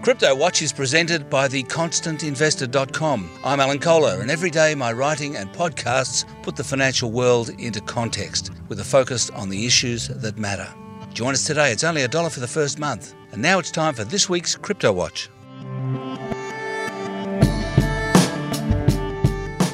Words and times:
Crypto 0.00 0.32
Watch 0.32 0.62
is 0.62 0.72
presented 0.72 1.28
by 1.28 1.48
theconstantinvestor.com. 1.48 3.30
I'm 3.44 3.58
Alan 3.58 3.80
Kohler, 3.80 4.20
and 4.20 4.30
every 4.30 4.48
day 4.48 4.74
my 4.76 4.92
writing 4.92 5.36
and 5.36 5.52
podcasts 5.52 6.24
put 6.44 6.54
the 6.54 6.62
financial 6.62 7.10
world 7.10 7.50
into 7.58 7.80
context 7.80 8.52
with 8.68 8.78
a 8.78 8.84
focus 8.84 9.28
on 9.30 9.48
the 9.48 9.66
issues 9.66 10.06
that 10.06 10.38
matter. 10.38 10.72
Join 11.12 11.34
us 11.34 11.44
today. 11.44 11.72
It's 11.72 11.82
only 11.82 12.02
a 12.02 12.08
dollar 12.08 12.30
for 12.30 12.38
the 12.38 12.46
first 12.46 12.78
month. 12.78 13.12
And 13.32 13.42
now 13.42 13.58
it's 13.58 13.72
time 13.72 13.92
for 13.92 14.04
this 14.04 14.28
week's 14.28 14.54
Crypto 14.54 14.92
Watch. 14.92 15.28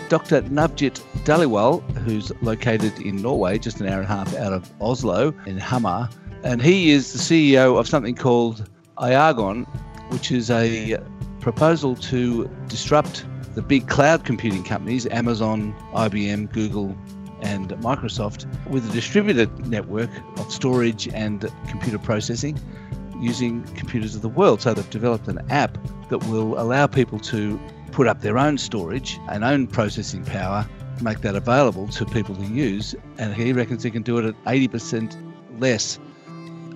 Dr. 0.08 0.40
Navjit 0.42 1.00
Dhaliwal, 1.24 1.82
who's 1.98 2.32
located 2.40 2.98
in 3.00 3.20
Norway, 3.20 3.58
just 3.58 3.78
an 3.80 3.88
hour 3.88 4.00
and 4.00 4.04
a 4.04 4.08
half 4.08 4.34
out 4.36 4.54
of 4.54 4.72
Oslo 4.80 5.34
in 5.44 5.58
Hamar, 5.58 6.08
and 6.42 6.62
he 6.62 6.90
is 6.90 7.12
the 7.12 7.18
CEO 7.18 7.78
of 7.78 7.86
something 7.86 8.14
called 8.14 8.68
Iagon, 8.98 9.66
which 10.10 10.30
is 10.30 10.50
a 10.50 10.98
proposal 11.40 11.94
to 11.96 12.48
disrupt 12.68 13.24
the 13.54 13.62
big 13.62 13.88
cloud 13.88 14.24
computing 14.24 14.64
companies, 14.64 15.06
Amazon, 15.06 15.74
IBM, 15.92 16.52
Google, 16.52 16.96
and 17.42 17.70
Microsoft, 17.70 18.46
with 18.68 18.88
a 18.88 18.92
distributed 18.92 19.66
network 19.66 20.10
of 20.38 20.50
storage 20.50 21.08
and 21.08 21.50
computer 21.68 21.98
processing 21.98 22.58
using 23.20 23.62
computers 23.74 24.14
of 24.14 24.22
the 24.22 24.28
world. 24.28 24.60
So 24.60 24.74
they've 24.74 24.88
developed 24.90 25.28
an 25.28 25.38
app 25.50 25.78
that 26.08 26.18
will 26.26 26.58
allow 26.60 26.86
people 26.86 27.18
to 27.20 27.60
put 27.92 28.06
up 28.06 28.22
their 28.22 28.38
own 28.38 28.58
storage 28.58 29.18
and 29.28 29.44
own 29.44 29.66
processing 29.66 30.24
power, 30.24 30.68
make 31.00 31.20
that 31.20 31.36
available 31.36 31.86
to 31.88 32.04
people 32.06 32.34
to 32.34 32.44
use. 32.44 32.94
And 33.18 33.34
he 33.34 33.52
reckons 33.52 33.82
he 33.82 33.90
can 33.90 34.02
do 34.02 34.18
it 34.18 34.24
at 34.24 34.44
80% 34.44 35.60
less 35.60 35.98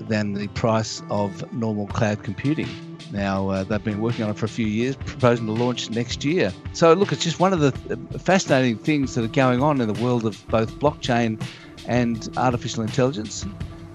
than 0.08 0.34
the 0.34 0.46
price 0.48 1.02
of 1.10 1.52
normal 1.52 1.88
cloud 1.88 2.22
computing. 2.22 2.68
Now, 3.12 3.48
uh, 3.48 3.64
they've 3.64 3.82
been 3.82 4.00
working 4.00 4.24
on 4.24 4.30
it 4.30 4.36
for 4.36 4.46
a 4.46 4.50
few 4.50 4.66
years, 4.66 4.96
proposing 4.96 5.46
to 5.46 5.52
launch 5.52 5.90
next 5.90 6.24
year. 6.24 6.52
So, 6.72 6.92
look, 6.92 7.12
it's 7.12 7.24
just 7.24 7.40
one 7.40 7.52
of 7.52 7.60
the 7.60 7.72
fascinating 8.18 8.76
things 8.78 9.14
that 9.14 9.24
are 9.24 9.28
going 9.28 9.62
on 9.62 9.80
in 9.80 9.92
the 9.92 10.02
world 10.02 10.26
of 10.26 10.46
both 10.48 10.78
blockchain 10.78 11.42
and 11.86 12.28
artificial 12.36 12.82
intelligence. 12.82 13.46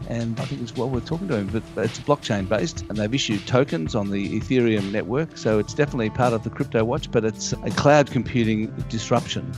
And 0.09 0.37
I 0.39 0.45
think 0.45 0.61
it's 0.61 0.75
well 0.75 0.89
worth 0.89 1.05
talking 1.05 1.27
to 1.29 1.37
him, 1.37 1.47
but 1.47 1.85
it's 1.85 1.99
blockchain 1.99 2.49
based, 2.49 2.81
and 2.89 2.97
they've 2.97 3.13
issued 3.13 3.45
tokens 3.47 3.95
on 3.95 4.09
the 4.09 4.39
Ethereum 4.39 4.91
network. 4.91 5.37
So, 5.37 5.59
it's 5.59 5.73
definitely 5.73 6.09
part 6.09 6.33
of 6.33 6.43
the 6.43 6.49
crypto 6.49 6.83
watch, 6.83 7.11
but 7.11 7.23
it's 7.23 7.53
a 7.53 7.69
cloud 7.71 8.09
computing 8.09 8.67
disruption. 8.89 9.51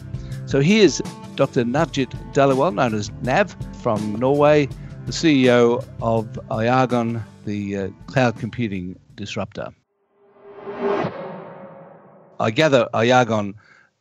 So, 0.47 0.59
here's 0.59 1.01
Dr. 1.35 1.63
Navjit 1.63 2.11
Dhaliwal, 2.33 2.75
known 2.75 2.93
as 2.93 3.09
Nav, 3.21 3.55
from 3.81 4.15
Norway, 4.15 4.67
the 5.05 5.11
CEO 5.11 5.85
of 6.01 6.25
Iagon, 6.49 7.23
the 7.45 7.77
uh, 7.77 7.89
cloud 8.07 8.37
computing 8.39 8.99
disruptor. 9.15 9.69
I 12.39 12.51
gather 12.51 12.87
Iagon 12.93 13.53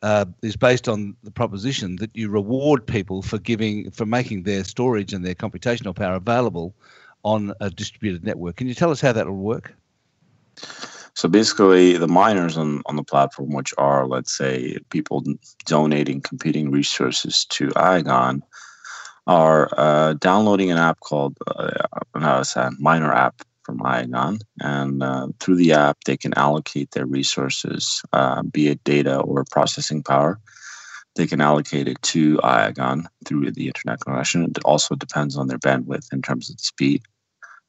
uh, 0.03 0.27
is 0.43 0.57
based 0.57 0.89
on 0.89 1.17
the 1.23 1.31
proposition 1.31 1.97
that 1.97 2.11
you 2.15 2.29
reward 2.29 2.87
people 2.87 3.23
for 3.23 3.39
giving 3.39 3.91
for 3.91 4.05
making 4.05 4.43
their 4.43 4.65
storage 4.65 5.13
and 5.13 5.25
their 5.25 5.35
computational 5.35 5.95
power 5.95 6.17
available 6.17 6.75
on 7.23 7.55
a 7.61 7.71
distributed 7.71 8.25
network. 8.25 8.57
Can 8.57 8.69
you 8.69 8.75
tell 8.75 8.91
us 8.91 9.01
how 9.01 9.13
that 9.13 9.27
will 9.27 9.37
work? 9.37 9.75
So 11.15 11.29
basically, 11.29 11.97
the 11.97 12.09
miners 12.09 12.59
on, 12.59 12.83
on 12.87 12.97
the 12.97 13.05
platform, 13.05 13.55
which 13.55 13.73
are, 13.79 14.07
let's 14.07 14.37
say, 14.37 14.79
people 14.91 15.23
donating 15.65 16.21
computing 16.21 16.71
resources 16.71 17.45
to 17.47 17.69
Iagon, 17.69 18.43
are 19.27 19.71
uh, 19.79 20.15
downloading 20.15 20.71
an 20.71 20.77
app 20.77 21.01
called 21.01 21.39
uh, 21.47 21.71
no, 22.15 22.41
it's 22.41 22.57
a 22.57 22.73
miner 22.79 23.13
app 23.13 23.41
from 23.65 23.79
Iagon, 23.79 24.41
and 24.61 25.03
uh, 25.03 25.29
through 25.41 25.57
the 25.57 25.73
app 25.73 25.99
they 26.05 26.17
can 26.17 26.35
allocate 26.35 26.91
their 26.93 27.07
resources, 27.07 28.03
uh, 28.13 28.43
be 28.43 28.69
it 28.69 28.83
data 28.85 29.19
or 29.21 29.45
processing 29.51 30.03
power. 30.03 30.39
They 31.17 31.27
can 31.27 31.41
allocate 31.41 31.87
it 31.87 32.03
to 32.03 32.39
Iagon 32.39 33.07
through 33.25 33.53
the 33.53 33.69
internet 33.69 34.01
connection. 34.01 34.45
It 34.45 34.65
also 34.65 34.97
depends 34.97 35.37
on 35.37 35.47
their 35.47 35.59
bandwidth 35.59 36.13
in 36.13 36.23
terms 36.23 36.51
of 36.51 36.57
the 36.57 36.63
speed, 36.63 37.03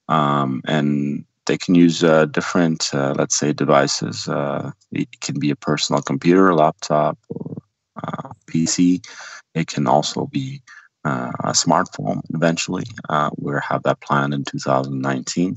um, 0.07 0.61
and 0.65 1.25
they 1.45 1.57
can 1.57 1.75
use 1.75 2.03
uh, 2.03 2.25
different, 2.25 2.89
uh, 2.93 3.13
let's 3.17 3.37
say, 3.37 3.53
devices. 3.53 4.27
it 4.91 5.21
can 5.21 5.39
be 5.39 5.51
a 5.51 5.55
personal 5.55 6.01
computer, 6.01 6.55
laptop, 6.55 7.19
or 7.29 7.61
PC. 8.47 9.05
It 9.53 9.67
can 9.67 9.87
also 9.87 10.25
be 10.27 10.61
uh, 11.05 11.31
a 11.43 11.51
smartphone 11.51 12.21
eventually. 12.33 12.83
Uh, 13.07 13.29
we'll 13.37 13.61
have 13.61 13.83
that 13.83 14.01
plan 14.01 14.33
in 14.33 14.43
2019. 14.43 15.55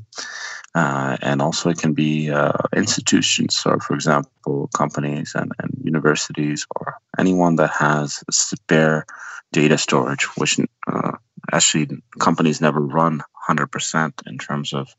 Uh, 0.74 1.16
and 1.22 1.40
also, 1.40 1.70
it 1.70 1.78
can 1.78 1.94
be 1.94 2.30
uh, 2.30 2.52
institutions, 2.76 3.56
so 3.56 3.78
for 3.78 3.94
example, 3.94 4.68
companies 4.76 5.32
and, 5.34 5.50
and 5.60 5.72
universities 5.82 6.66
or 6.76 6.94
anyone 7.18 7.56
that 7.56 7.70
has 7.70 8.22
spare 8.30 9.06
data 9.52 9.78
storage, 9.78 10.24
which 10.36 10.60
uh, 10.86 11.12
actually 11.52 11.88
companies 12.20 12.60
never 12.60 12.80
run 12.80 13.22
100% 13.48 14.12
in 14.26 14.38
terms 14.38 14.72
of 14.74 14.94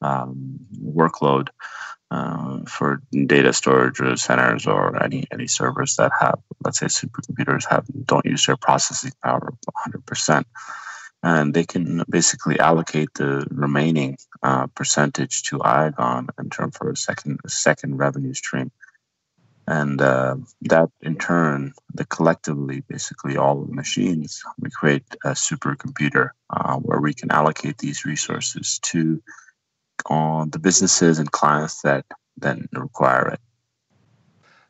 um, 0.00 0.58
workload 0.82 1.48
uh, 2.12 2.58
for 2.68 3.00
data 3.26 3.52
storage 3.54 3.98
centers 4.20 4.66
or 4.66 5.02
any 5.02 5.24
any 5.32 5.46
servers 5.46 5.96
that 5.96 6.12
have, 6.20 6.38
let's 6.62 6.78
say, 6.78 6.86
supercomputers 6.86 7.64
have 7.70 7.86
don't 8.04 8.26
use 8.26 8.44
their 8.44 8.58
processing 8.58 9.12
power 9.24 9.54
100%, 9.88 10.44
and 11.22 11.54
they 11.54 11.64
can 11.64 12.02
basically 12.10 12.58
allocate 12.60 13.08
the 13.14 13.46
remaining 13.50 14.18
uh, 14.42 14.66
percentage 14.78 15.42
to 15.44 15.58
Iagon 15.60 16.28
in 16.38 16.50
terms 16.50 16.76
for 16.76 16.90
a 16.90 16.96
second 16.96 17.40
a 17.46 17.48
second 17.48 17.96
revenue 17.96 18.34
stream, 18.34 18.70
and 19.66 19.98
uh, 20.02 20.36
that 20.72 20.90
in 21.00 21.16
turn, 21.16 21.72
the 21.94 22.04
collectively, 22.04 22.82
basically 22.88 23.38
all 23.38 23.64
the 23.64 23.72
machines, 23.72 24.42
we 24.58 24.68
create 24.68 25.06
a 25.24 25.30
supercomputer 25.30 26.30
uh, 26.50 26.76
where 26.76 27.00
we 27.00 27.14
can 27.14 27.30
allocate 27.30 27.78
these 27.78 28.04
resources 28.04 28.78
to 28.90 29.22
on 30.06 30.50
the 30.50 30.58
businesses 30.58 31.18
and 31.18 31.30
clients 31.30 31.82
that 31.82 32.04
then 32.36 32.68
require 32.72 33.28
it. 33.28 33.40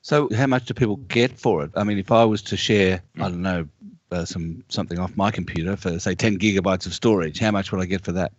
So, 0.02 0.28
how 0.34 0.46
much 0.46 0.66
do 0.66 0.74
people 0.74 0.96
get 0.96 1.38
for 1.38 1.64
it? 1.64 1.70
I 1.76 1.84
mean, 1.84 1.98
if 1.98 2.10
I 2.10 2.24
was 2.24 2.42
to 2.42 2.56
share, 2.56 3.02
I 3.16 3.28
don't 3.28 3.42
know, 3.42 3.68
uh, 4.10 4.24
some 4.24 4.64
something 4.68 4.98
off 4.98 5.16
my 5.16 5.30
computer 5.30 5.76
for 5.76 5.98
say 5.98 6.14
10 6.14 6.38
gigabytes 6.38 6.86
of 6.86 6.94
storage, 6.94 7.38
how 7.38 7.50
much 7.50 7.72
would 7.72 7.80
I 7.80 7.86
get 7.86 8.04
for 8.04 8.12
that? 8.12 8.32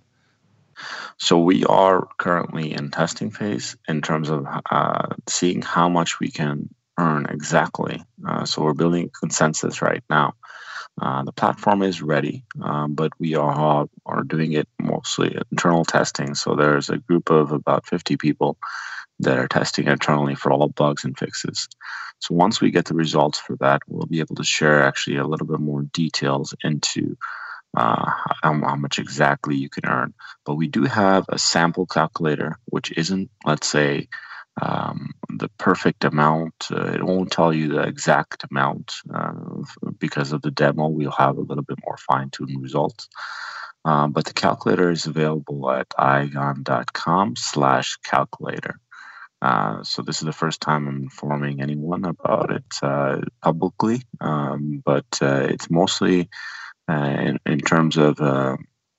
So 1.18 1.40
we 1.40 1.64
are 1.66 2.08
currently 2.18 2.74
in 2.74 2.92
testing 2.92 3.32
phase 3.32 3.76
in 3.88 4.02
terms 4.02 4.30
of 4.30 4.46
uh, 4.72 5.16
seeing 5.28 5.62
how 5.62 5.88
much 5.88 6.20
we 6.20 6.30
can 6.30 6.70
earn 6.98 7.26
exactly. 7.28 8.04
Uh, 8.28 8.46
so 8.46 8.64
we're 8.64 8.74
building 8.74 9.10
consensus 9.20 9.82
right 9.82 10.04
now. 10.10 10.34
Uh, 11.02 11.24
the 11.24 11.32
platform 11.32 11.82
is 11.82 12.02
ready, 12.02 12.44
um, 12.62 12.94
but 12.94 13.12
we 13.20 13.36
are 13.36 13.88
are 14.06 14.24
doing 14.24 14.54
it 14.54 14.68
mostly 14.80 15.36
internal 15.52 15.84
testing. 15.84 16.36
So 16.36 16.56
there's 16.56 16.90
a 16.90 17.00
group 17.00 17.32
of 17.32 17.52
about 17.52 17.88
50 17.88 18.18
people 18.18 18.58
that 19.20 19.40
are 19.40 19.48
testing 19.48 19.88
internally 19.88 20.36
for 20.36 20.52
all 20.52 20.68
bugs 20.70 21.04
and 21.04 21.18
fixes. 21.18 21.68
So 22.20 22.36
once 22.36 22.62
we 22.62 22.72
get 22.72 22.86
the 22.86 22.94
results 22.94 23.40
for 23.40 23.56
that, 23.58 23.82
we'll 23.88 24.06
be 24.06 24.20
able 24.20 24.36
to 24.36 24.44
share 24.44 24.84
actually 24.84 25.18
a 25.18 25.26
little 25.26 25.48
bit 25.48 25.60
more 25.60 25.82
details 25.82 26.54
into 26.64 27.18
uh, 27.76 28.12
how, 28.44 28.54
how, 28.54 28.76
much 28.76 29.00
exactly 29.00 29.56
you 29.56 29.70
can 29.70 29.86
earn. 29.88 30.14
But 30.46 30.56
we 30.56 30.68
do 30.68 30.84
have 30.84 31.26
a 31.30 31.40
sample 31.40 31.88
calculator, 31.88 32.60
which 32.66 32.92
isn't, 32.92 33.32
let's 33.46 33.68
say, 33.68 34.10
um, 34.62 35.12
the 35.30 35.50
perfect 35.58 36.04
amount. 36.04 36.54
Uh, 36.72 36.94
it 36.94 37.04
won't 37.04 37.32
tell 37.32 37.54
you 37.54 37.70
the 37.70 37.82
exact 37.82 38.46
amount 38.52 38.94
uh, 39.14 39.34
because 40.00 40.32
of 40.32 40.42
the 40.42 40.52
demo. 40.52 40.88
We'll 40.88 41.12
have 41.12 41.38
a 41.38 41.42
little 41.42 41.64
bit 41.64 41.80
more 41.86 41.98
fine 41.98 42.30
tuned 42.30 42.62
results. 42.62 43.10
Um, 43.86 44.12
but 44.14 44.26
the 44.26 44.34
calculator 44.34 44.92
is 44.92 45.06
available 45.06 45.70
at 45.72 45.90
iagon.com 46.00 47.36
slash 47.36 47.98
calculator. 47.98 48.80
Uh, 49.42 49.84
so 49.84 50.02
this 50.02 50.22
is 50.22 50.26
the 50.26 50.32
first 50.32 50.62
time 50.62 50.88
I'm 50.88 51.04
informing 51.04 51.62
anyone 51.62 52.06
about 52.06 52.50
it 52.50 52.64
uh, 52.82 53.20
publicly, 53.42 54.02
um, 54.22 54.82
but 54.86 55.06
uh, 55.22 55.48
it's 55.50 55.70
mostly 55.70 56.30
uh, 56.88 56.94
in, 56.94 57.40
in, 57.46 57.60
terms 57.60 57.98
of, 57.98 58.22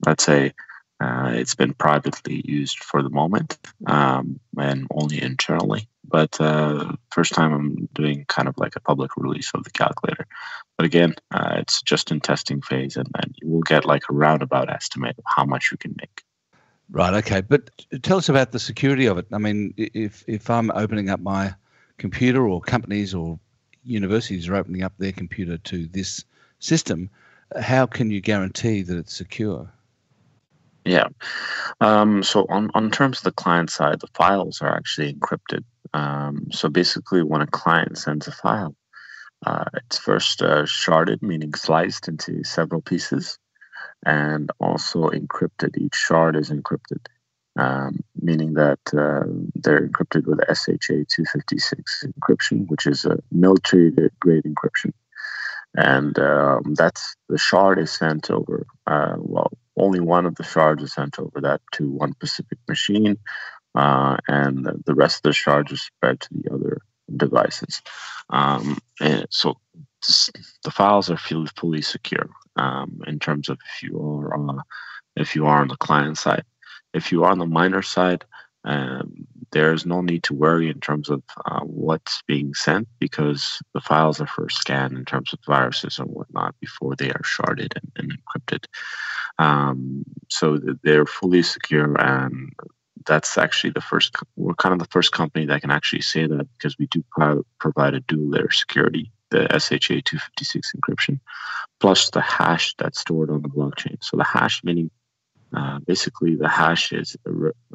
let's 0.05 0.23
say, 0.23 0.53
uh, 1.01 1.31
it's 1.33 1.55
been 1.55 1.73
privately 1.73 2.41
used 2.45 2.79
for 2.79 3.03
the 3.03 3.09
moment 3.09 3.57
um, 3.87 4.39
and 4.57 4.87
only 4.91 5.21
internally. 5.21 5.87
But 6.07 6.39
uh, 6.39 6.93
first 7.11 7.33
time 7.33 7.51
I'm 7.53 7.89
doing 7.93 8.25
kind 8.27 8.47
of 8.47 8.57
like 8.57 8.75
a 8.75 8.79
public 8.79 9.17
release 9.17 9.51
of 9.53 9.63
the 9.63 9.71
calculator. 9.71 10.25
But 10.77 10.85
again, 10.85 11.15
uh, 11.31 11.55
it's 11.57 11.81
just 11.81 12.11
in 12.11 12.19
testing 12.19 12.61
phase, 12.61 12.95
and 12.95 13.07
then 13.15 13.33
you 13.41 13.49
will 13.49 13.61
get 13.61 13.85
like 13.85 14.03
a 14.09 14.13
roundabout 14.13 14.69
estimate 14.69 15.17
of 15.17 15.23
how 15.27 15.45
much 15.45 15.71
you 15.71 15.77
can 15.77 15.95
make. 15.99 16.23
Right. 16.91 17.13
Okay. 17.15 17.41
But 17.41 17.71
tell 18.03 18.17
us 18.17 18.29
about 18.29 18.51
the 18.51 18.59
security 18.59 19.07
of 19.07 19.17
it. 19.17 19.25
I 19.33 19.37
mean, 19.37 19.73
if 19.77 20.23
if 20.27 20.49
I'm 20.49 20.71
opening 20.71 21.09
up 21.09 21.19
my 21.19 21.53
computer, 21.97 22.47
or 22.47 22.61
companies 22.61 23.13
or 23.13 23.39
universities 23.83 24.47
are 24.47 24.55
opening 24.55 24.83
up 24.83 24.93
their 24.97 25.11
computer 25.11 25.57
to 25.57 25.87
this 25.87 26.23
system, 26.59 27.09
how 27.59 27.85
can 27.85 28.11
you 28.11 28.21
guarantee 28.21 28.81
that 28.83 28.97
it's 28.97 29.15
secure? 29.15 29.71
Yeah. 30.85 31.07
Um, 31.81 32.21
so 32.21 32.45
on, 32.47 32.69
on 32.75 32.91
terms 32.91 33.17
of 33.17 33.23
the 33.23 33.31
client 33.31 33.71
side, 33.71 33.99
the 33.99 34.07
files 34.13 34.61
are 34.61 34.73
actually 34.73 35.13
encrypted. 35.13 35.63
Um, 35.93 36.47
so 36.51 36.69
basically, 36.69 37.23
when 37.23 37.41
a 37.41 37.47
client 37.47 37.97
sends 37.97 38.27
a 38.27 38.31
file, 38.31 38.75
uh, 39.45 39.65
it's 39.73 39.97
first 39.97 40.41
uh, 40.41 40.63
sharded, 40.63 41.21
meaning 41.21 41.53
sliced 41.53 42.07
into 42.07 42.43
several 42.43 42.81
pieces, 42.81 43.39
and 44.05 44.51
also 44.59 45.09
encrypted. 45.09 45.77
Each 45.77 45.95
shard 45.95 46.35
is 46.35 46.51
encrypted, 46.51 47.05
um, 47.57 48.03
meaning 48.21 48.53
that 48.53 48.79
uh, 48.93 49.25
they're 49.55 49.87
encrypted 49.87 50.27
with 50.27 50.39
SHA 50.47 51.05
256 51.09 52.05
encryption, 52.05 52.67
which 52.67 52.85
is 52.85 53.05
a 53.05 53.17
military 53.31 53.91
grade 54.19 54.43
encryption. 54.43 54.93
And 55.75 56.17
um, 56.19 56.73
that's 56.75 57.15
the 57.27 57.37
shard 57.37 57.79
is 57.79 57.91
sent 57.91 58.29
over. 58.31 58.65
Uh, 58.87 59.15
well, 59.17 59.51
only 59.77 59.99
one 59.99 60.25
of 60.25 60.35
the 60.35 60.43
shards 60.43 60.83
is 60.83 60.93
sent 60.93 61.19
over 61.19 61.41
that 61.41 61.61
to 61.73 61.89
one 61.89 62.13
specific 62.13 62.57
machine, 62.67 63.17
uh, 63.75 64.17
and 64.27 64.67
the 64.85 64.95
rest 64.95 65.17
of 65.17 65.23
the 65.23 65.33
shards 65.33 65.71
are 65.71 65.77
spread 65.77 66.19
to 66.21 66.29
the 66.31 66.53
other 66.53 66.81
devices. 67.15 67.81
Um, 68.29 68.77
and 68.99 69.27
so 69.29 69.57
the 70.63 70.71
files 70.71 71.09
are 71.09 71.17
fully, 71.17 71.81
secure 71.81 72.29
um, 72.55 73.01
in 73.07 73.19
terms 73.19 73.49
of 73.49 73.57
if 73.75 73.83
you 73.83 73.99
are 73.99 74.33
uh, 74.33 74.61
if 75.15 75.35
you 75.35 75.45
are 75.45 75.61
on 75.61 75.67
the 75.67 75.77
client 75.77 76.17
side. 76.17 76.43
If 76.93 77.11
you 77.11 77.23
are 77.23 77.31
on 77.31 77.39
the 77.39 77.45
miner 77.45 77.81
side, 77.81 78.23
um, 78.63 79.27
there's 79.51 79.85
no 79.85 80.01
need 80.01 80.23
to 80.23 80.33
worry 80.33 80.69
in 80.69 80.79
terms 80.79 81.09
of 81.09 81.21
uh, 81.45 81.61
what's 81.61 82.23
being 82.27 82.53
sent 82.53 82.87
because 82.99 83.61
the 83.73 83.81
files 83.81 84.19
are 84.19 84.27
first 84.27 84.57
scanned 84.57 84.97
in 84.97 85.05
terms 85.05 85.33
of 85.33 85.39
viruses 85.45 85.99
and 85.99 86.09
whatnot 86.09 86.55
before 86.59 86.95
they 86.95 87.09
are 87.09 87.21
sharded 87.23 87.73
and, 87.75 87.91
and 87.95 88.17
encrypted. 88.17 88.65
Um, 89.37 90.05
so 90.29 90.59
they're 90.83 91.05
fully 91.05 91.43
secure, 91.43 91.95
and 91.99 92.53
that's 93.05 93.37
actually 93.37 93.71
the 93.71 93.81
first. 93.81 94.15
We're 94.35 94.55
kind 94.55 94.73
of 94.73 94.79
the 94.79 94.91
first 94.91 95.11
company 95.11 95.45
that 95.45 95.61
can 95.61 95.71
actually 95.71 96.01
say 96.01 96.25
that 96.27 96.47
because 96.53 96.77
we 96.77 96.87
do 96.87 97.03
provide 97.59 97.93
a 97.93 97.99
dual 98.01 98.29
layer 98.29 98.51
security, 98.51 99.11
the 99.29 99.47
SHA 99.49 100.01
256 100.05 100.73
encryption, 100.77 101.19
plus 101.79 102.09
the 102.11 102.21
hash 102.21 102.75
that's 102.77 102.99
stored 102.99 103.29
on 103.29 103.41
the 103.41 103.49
blockchain. 103.49 103.97
So 104.01 104.17
the 104.17 104.23
hash 104.23 104.63
meaning 104.63 104.89
uh, 105.55 105.79
basically 105.79 106.35
the 106.35 106.49
hash 106.49 106.91
is 106.91 107.15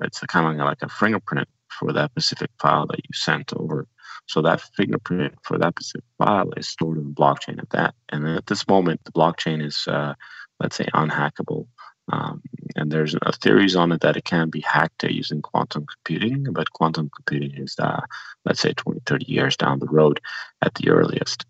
it's 0.03 0.21
kind 0.21 0.61
of 0.61 0.67
like 0.67 0.83
a 0.83 0.89
fingerprint 0.89 1.49
for 1.69 1.93
that 1.93 2.11
specific 2.11 2.51
file 2.61 2.87
that 2.87 2.99
you 2.99 3.13
sent 3.15 3.53
over. 3.55 3.87
So 4.27 4.43
that 4.43 4.61
fingerprint 4.77 5.35
for 5.43 5.57
that 5.59 5.75
specific 5.77 6.05
file 6.19 6.53
is 6.57 6.69
stored 6.69 6.99
in 6.99 7.05
the 7.05 7.15
blockchain 7.15 7.59
at 7.59 7.71
that. 7.71 7.95
And 8.11 8.29
at 8.29 8.47
this 8.47 8.69
moment, 8.69 9.01
the 9.05 9.13
blockchain 9.13 9.65
is, 9.65 9.87
uh, 9.89 10.15
let's 10.61 10.77
say, 10.77 10.87
unhackable. 10.95 11.67
Um, 12.13 12.43
and 12.77 12.91
there's 12.91 13.15
uh, 13.15 13.33
theories 13.41 13.77
on 13.77 13.93
it 13.93 14.01
that 14.01 14.17
it 14.17 14.25
can 14.25 14.51
be 14.51 14.61
hacked 14.61 15.05
using 15.05 15.43
quantum 15.43 15.87
computing, 15.87 16.53
but 16.53 16.73
quantum 16.73 17.11
computing 17.15 17.57
is, 17.57 17.77
uh, 17.79 18.01
let's 18.45 18.61
say, 18.61 18.73
20, 18.73 19.01
30 19.07 19.27
years 19.31 19.57
down 19.57 19.79
the 19.79 19.87
road 19.87 20.21
at 20.63 20.75
the 20.75 20.91
earliest. 20.91 21.47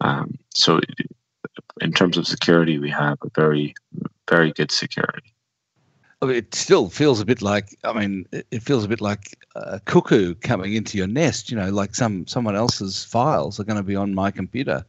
Um, 0.00 0.38
so, 0.54 0.80
in 1.80 1.92
terms 1.92 2.16
of 2.16 2.26
security, 2.26 2.78
we 2.78 2.90
have 2.90 3.18
a 3.22 3.30
very, 3.34 3.74
very 4.28 4.52
good 4.52 4.70
security 4.70 5.34
it 6.22 6.54
still 6.54 6.88
feels 6.88 7.20
a 7.20 7.24
bit 7.24 7.42
like 7.42 7.76
I 7.84 7.92
mean, 7.92 8.26
it 8.32 8.62
feels 8.62 8.84
a 8.84 8.88
bit 8.88 9.00
like 9.00 9.36
a 9.54 9.80
cuckoo 9.80 10.34
coming 10.34 10.74
into 10.74 10.98
your 10.98 11.06
nest. 11.06 11.50
You 11.50 11.56
know, 11.56 11.70
like 11.70 11.94
some 11.94 12.26
someone 12.26 12.56
else's 12.56 13.04
files 13.04 13.60
are 13.60 13.64
going 13.64 13.76
to 13.76 13.84
be 13.84 13.96
on 13.96 14.14
my 14.14 14.30
computer. 14.30 14.84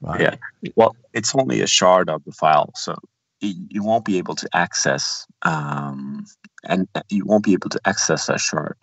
Right? 0.00 0.20
Yeah. 0.62 0.70
Well, 0.76 0.96
it's 1.12 1.34
only 1.34 1.60
a 1.60 1.66
shard 1.66 2.08
of 2.08 2.24
the 2.24 2.32
file, 2.32 2.70
so 2.74 2.96
you 3.40 3.82
won't 3.82 4.04
be 4.04 4.18
able 4.18 4.34
to 4.34 4.48
access, 4.52 5.26
um, 5.42 6.26
and 6.64 6.86
you 7.08 7.24
won't 7.24 7.44
be 7.44 7.54
able 7.54 7.70
to 7.70 7.80
access 7.84 8.26
that 8.26 8.40
shard. 8.40 8.76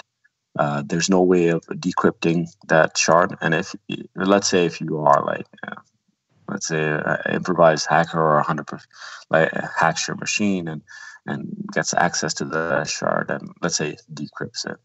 Uh, 0.57 0.81
there's 0.85 1.09
no 1.09 1.21
way 1.21 1.49
of 1.49 1.61
decrypting 1.67 2.47
that 2.67 2.97
shard, 2.97 3.35
and 3.41 3.53
if 3.53 3.75
let's 4.15 4.47
say 4.47 4.65
if 4.65 4.81
you 4.81 4.97
are 4.97 5.23
like 5.23 5.45
uh, 5.67 5.75
let's 6.49 6.67
say 6.67 6.81
an 6.81 7.17
improvised 7.31 7.87
hacker 7.87 8.19
or 8.19 8.39
a 8.39 8.43
hundred 8.43 8.67
like 9.29 9.51
hacks 9.53 10.07
your 10.07 10.17
machine 10.17 10.67
and 10.67 10.81
and 11.25 11.53
gets 11.73 11.93
access 11.93 12.33
to 12.33 12.45
the 12.45 12.83
shard 12.85 13.29
and 13.29 13.51
let's 13.61 13.75
say 13.75 13.97
decrypts 14.13 14.65
it 14.65 14.77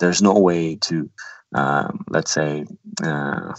there's 0.00 0.20
no 0.20 0.36
way 0.38 0.76
to 0.76 1.08
um, 1.54 2.04
let's 2.08 2.32
say 2.32 2.66
uh, 3.04 3.54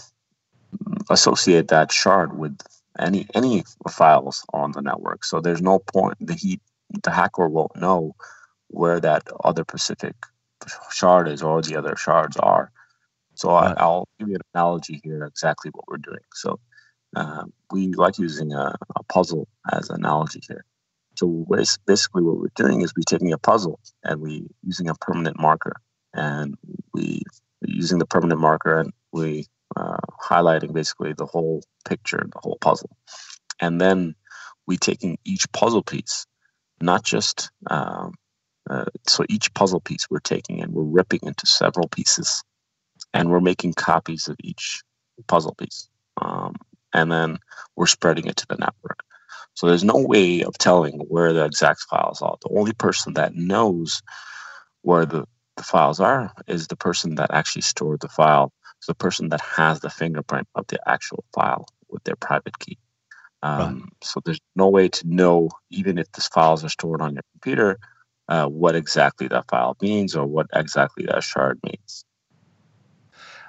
associate 1.10 1.68
that 1.68 1.92
shard 1.92 2.36
with 2.36 2.58
any 2.98 3.26
any 3.34 3.64
files 3.90 4.44
on 4.52 4.72
the 4.72 4.80
network. 4.80 5.24
So 5.24 5.40
there's 5.40 5.62
no 5.62 5.78
point 5.78 6.14
the 6.20 6.34
heat 6.34 6.60
the 7.02 7.10
hacker 7.10 7.48
won't 7.48 7.76
know 7.76 8.14
where 8.68 9.00
that 9.00 9.22
other 9.44 9.64
specific 9.68 10.14
shard 10.90 11.28
is 11.28 11.42
or 11.42 11.62
the 11.62 11.76
other 11.76 11.96
shards 11.96 12.36
are. 12.36 12.70
So 13.34 13.50
I, 13.50 13.84
will 13.84 14.08
give 14.18 14.28
you 14.28 14.34
an 14.36 14.40
analogy 14.54 15.00
here 15.04 15.24
exactly 15.24 15.70
what 15.74 15.86
we're 15.88 15.98
doing. 15.98 16.24
So 16.32 16.58
uh, 17.14 17.44
we 17.70 17.92
like 17.92 18.18
using 18.18 18.52
a, 18.52 18.74
a 18.96 19.02
puzzle 19.04 19.46
as 19.70 19.90
an 19.90 19.96
analogy 19.96 20.40
here. 20.48 20.64
So 21.16 21.46
basically, 21.86 22.22
what 22.22 22.38
we're 22.38 22.48
doing 22.54 22.82
is 22.82 22.92
we're 22.94 23.02
taking 23.06 23.32
a 23.32 23.38
puzzle 23.38 23.80
and 24.04 24.20
we 24.20 24.46
using 24.62 24.88
a 24.88 24.94
permanent 24.94 25.38
marker, 25.38 25.76
and 26.12 26.56
we 26.92 27.22
using 27.62 27.98
the 27.98 28.06
permanent 28.06 28.40
marker 28.40 28.80
and 28.80 28.92
we 29.12 29.46
uh, 29.74 29.96
highlighting 30.22 30.72
basically 30.72 31.12
the 31.12 31.26
whole 31.26 31.62
picture, 31.88 32.26
the 32.32 32.40
whole 32.40 32.58
puzzle, 32.60 32.96
and 33.60 33.80
then 33.80 34.14
we 34.66 34.76
taking 34.76 35.18
each 35.24 35.50
puzzle 35.52 35.82
piece, 35.82 36.26
not 36.80 37.02
just 37.04 37.50
um, 37.70 38.14
uh, 38.68 38.84
so 39.06 39.24
each 39.28 39.52
puzzle 39.54 39.80
piece 39.80 40.06
we're 40.10 40.18
taking 40.18 40.62
and 40.62 40.72
we're 40.72 40.82
ripping 40.82 41.20
into 41.22 41.46
several 41.46 41.88
pieces, 41.88 42.42
and 43.14 43.30
we're 43.30 43.40
making 43.40 43.72
copies 43.74 44.28
of 44.28 44.36
each 44.42 44.82
puzzle 45.26 45.54
piece, 45.54 45.88
um, 46.20 46.54
and 46.92 47.10
then 47.10 47.38
we're 47.76 47.86
spreading 47.86 48.26
it 48.26 48.36
to 48.36 48.46
the 48.48 48.56
network. 48.56 49.00
So 49.54 49.66
there's 49.66 49.84
no 49.84 49.96
way 49.96 50.42
of 50.42 50.58
telling 50.58 50.98
where 51.08 51.32
the 51.32 51.44
exact 51.44 51.80
files 51.88 52.20
are. 52.20 52.36
The 52.42 52.54
only 52.56 52.72
person 52.74 53.14
that 53.14 53.34
knows 53.34 54.02
where 54.82 55.06
the, 55.06 55.24
the 55.56 55.62
files 55.62 55.98
are 55.98 56.32
is 56.46 56.66
the 56.66 56.76
person 56.76 57.14
that 57.16 57.30
actually 57.32 57.62
stored 57.62 58.00
the 58.00 58.08
file. 58.08 58.52
The 58.86 58.94
person 58.94 59.28
that 59.30 59.40
has 59.40 59.80
the 59.80 59.90
fingerprint 59.90 60.48
of 60.54 60.66
the 60.68 60.78
actual 60.88 61.24
file 61.34 61.66
with 61.88 62.04
their 62.04 62.16
private 62.16 62.58
key. 62.58 62.78
Um, 63.42 63.80
right. 63.80 63.92
So 64.02 64.20
there's 64.24 64.40
no 64.54 64.68
way 64.68 64.88
to 64.88 65.06
know, 65.06 65.50
even 65.70 65.98
if 65.98 66.10
the 66.12 66.20
files 66.20 66.64
are 66.64 66.68
stored 66.68 67.00
on 67.00 67.14
your 67.14 67.22
computer, 67.32 67.78
uh, 68.28 68.46
what 68.46 68.74
exactly 68.74 69.28
that 69.28 69.48
file 69.48 69.76
means 69.80 70.16
or 70.16 70.26
what 70.26 70.46
exactly 70.54 71.06
that 71.06 71.22
shard 71.22 71.60
means. 71.62 72.04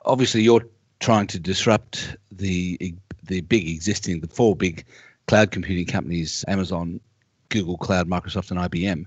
Obviously, 0.05 0.41
you're 0.41 0.67
trying 0.99 1.27
to 1.27 1.39
disrupt 1.39 2.15
the 2.31 2.93
the 3.23 3.41
big 3.41 3.69
existing, 3.69 4.21
the 4.21 4.27
four 4.27 4.55
big 4.55 4.85
cloud 5.27 5.51
computing 5.51 5.85
companies, 5.85 6.45
Amazon, 6.47 6.99
Google 7.49 7.77
Cloud, 7.77 8.07
Microsoft, 8.07 8.51
and 8.51 8.59
IBM. 8.59 9.05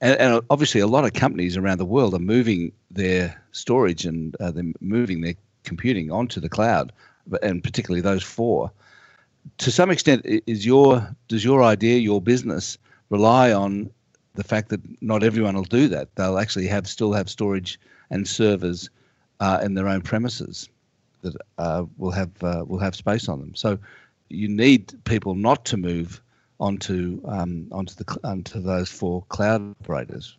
And, 0.00 0.20
and, 0.20 0.40
obviously, 0.48 0.80
a 0.80 0.86
lot 0.86 1.04
of 1.04 1.12
companies 1.12 1.56
around 1.56 1.78
the 1.78 1.84
world 1.84 2.14
are 2.14 2.20
moving 2.20 2.72
their 2.90 3.42
storage 3.52 4.06
and 4.06 4.36
uh, 4.36 4.50
they're 4.52 4.72
moving 4.80 5.20
their 5.20 5.34
computing 5.68 6.10
onto 6.10 6.40
the 6.40 6.48
cloud, 6.48 6.92
and 7.42 7.62
particularly 7.62 8.00
those 8.00 8.22
four. 8.22 8.70
To 9.58 9.70
some 9.70 9.90
extent, 9.90 10.22
is 10.24 10.66
your 10.66 11.08
does 11.28 11.44
your 11.44 11.62
idea, 11.62 11.98
your 11.98 12.20
business, 12.20 12.78
rely 13.10 13.52
on 13.52 13.90
the 14.34 14.44
fact 14.44 14.68
that 14.70 14.80
not 15.00 15.22
everyone 15.22 15.54
will 15.54 15.64
do 15.64 15.88
that? 15.88 16.14
They'll 16.14 16.38
actually 16.38 16.66
have 16.66 16.86
still 16.86 17.12
have 17.12 17.28
storage 17.28 17.78
and 18.10 18.26
servers 18.26 18.90
uh, 19.40 19.60
in 19.62 19.74
their 19.74 19.88
own 19.88 20.02
premises 20.02 20.68
that 21.22 21.34
uh, 21.58 21.84
will 21.96 22.10
have 22.10 22.30
uh, 22.42 22.64
will 22.66 22.78
have 22.78 22.94
space 22.94 23.28
on 23.28 23.40
them. 23.40 23.54
So, 23.54 23.78
you 24.28 24.48
need 24.48 24.92
people 25.04 25.34
not 25.34 25.64
to 25.66 25.76
move 25.76 26.20
onto 26.60 27.20
um, 27.26 27.68
onto 27.72 27.94
the 27.94 28.18
onto 28.24 28.60
those 28.60 28.90
four 28.90 29.24
cloud 29.28 29.74
operators. 29.82 30.36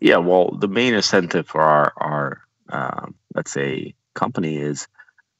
Yeah, 0.00 0.18
well, 0.18 0.56
the 0.58 0.68
main 0.68 0.94
incentive 0.94 1.46
for 1.48 1.60
our 1.60 1.92
our 1.96 2.40
um, 2.70 3.14
let's 3.34 3.52
say 3.52 3.94
company 4.24 4.56
is 4.56 4.88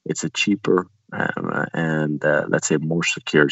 it's 0.05 0.25
a 0.25 0.31
cheaper 0.31 0.87
um, 1.13 1.67
and 1.75 2.25
uh, 2.25 2.45
let's 2.49 2.69
say 2.69 2.77
more 2.77 3.05
secure 3.05 3.49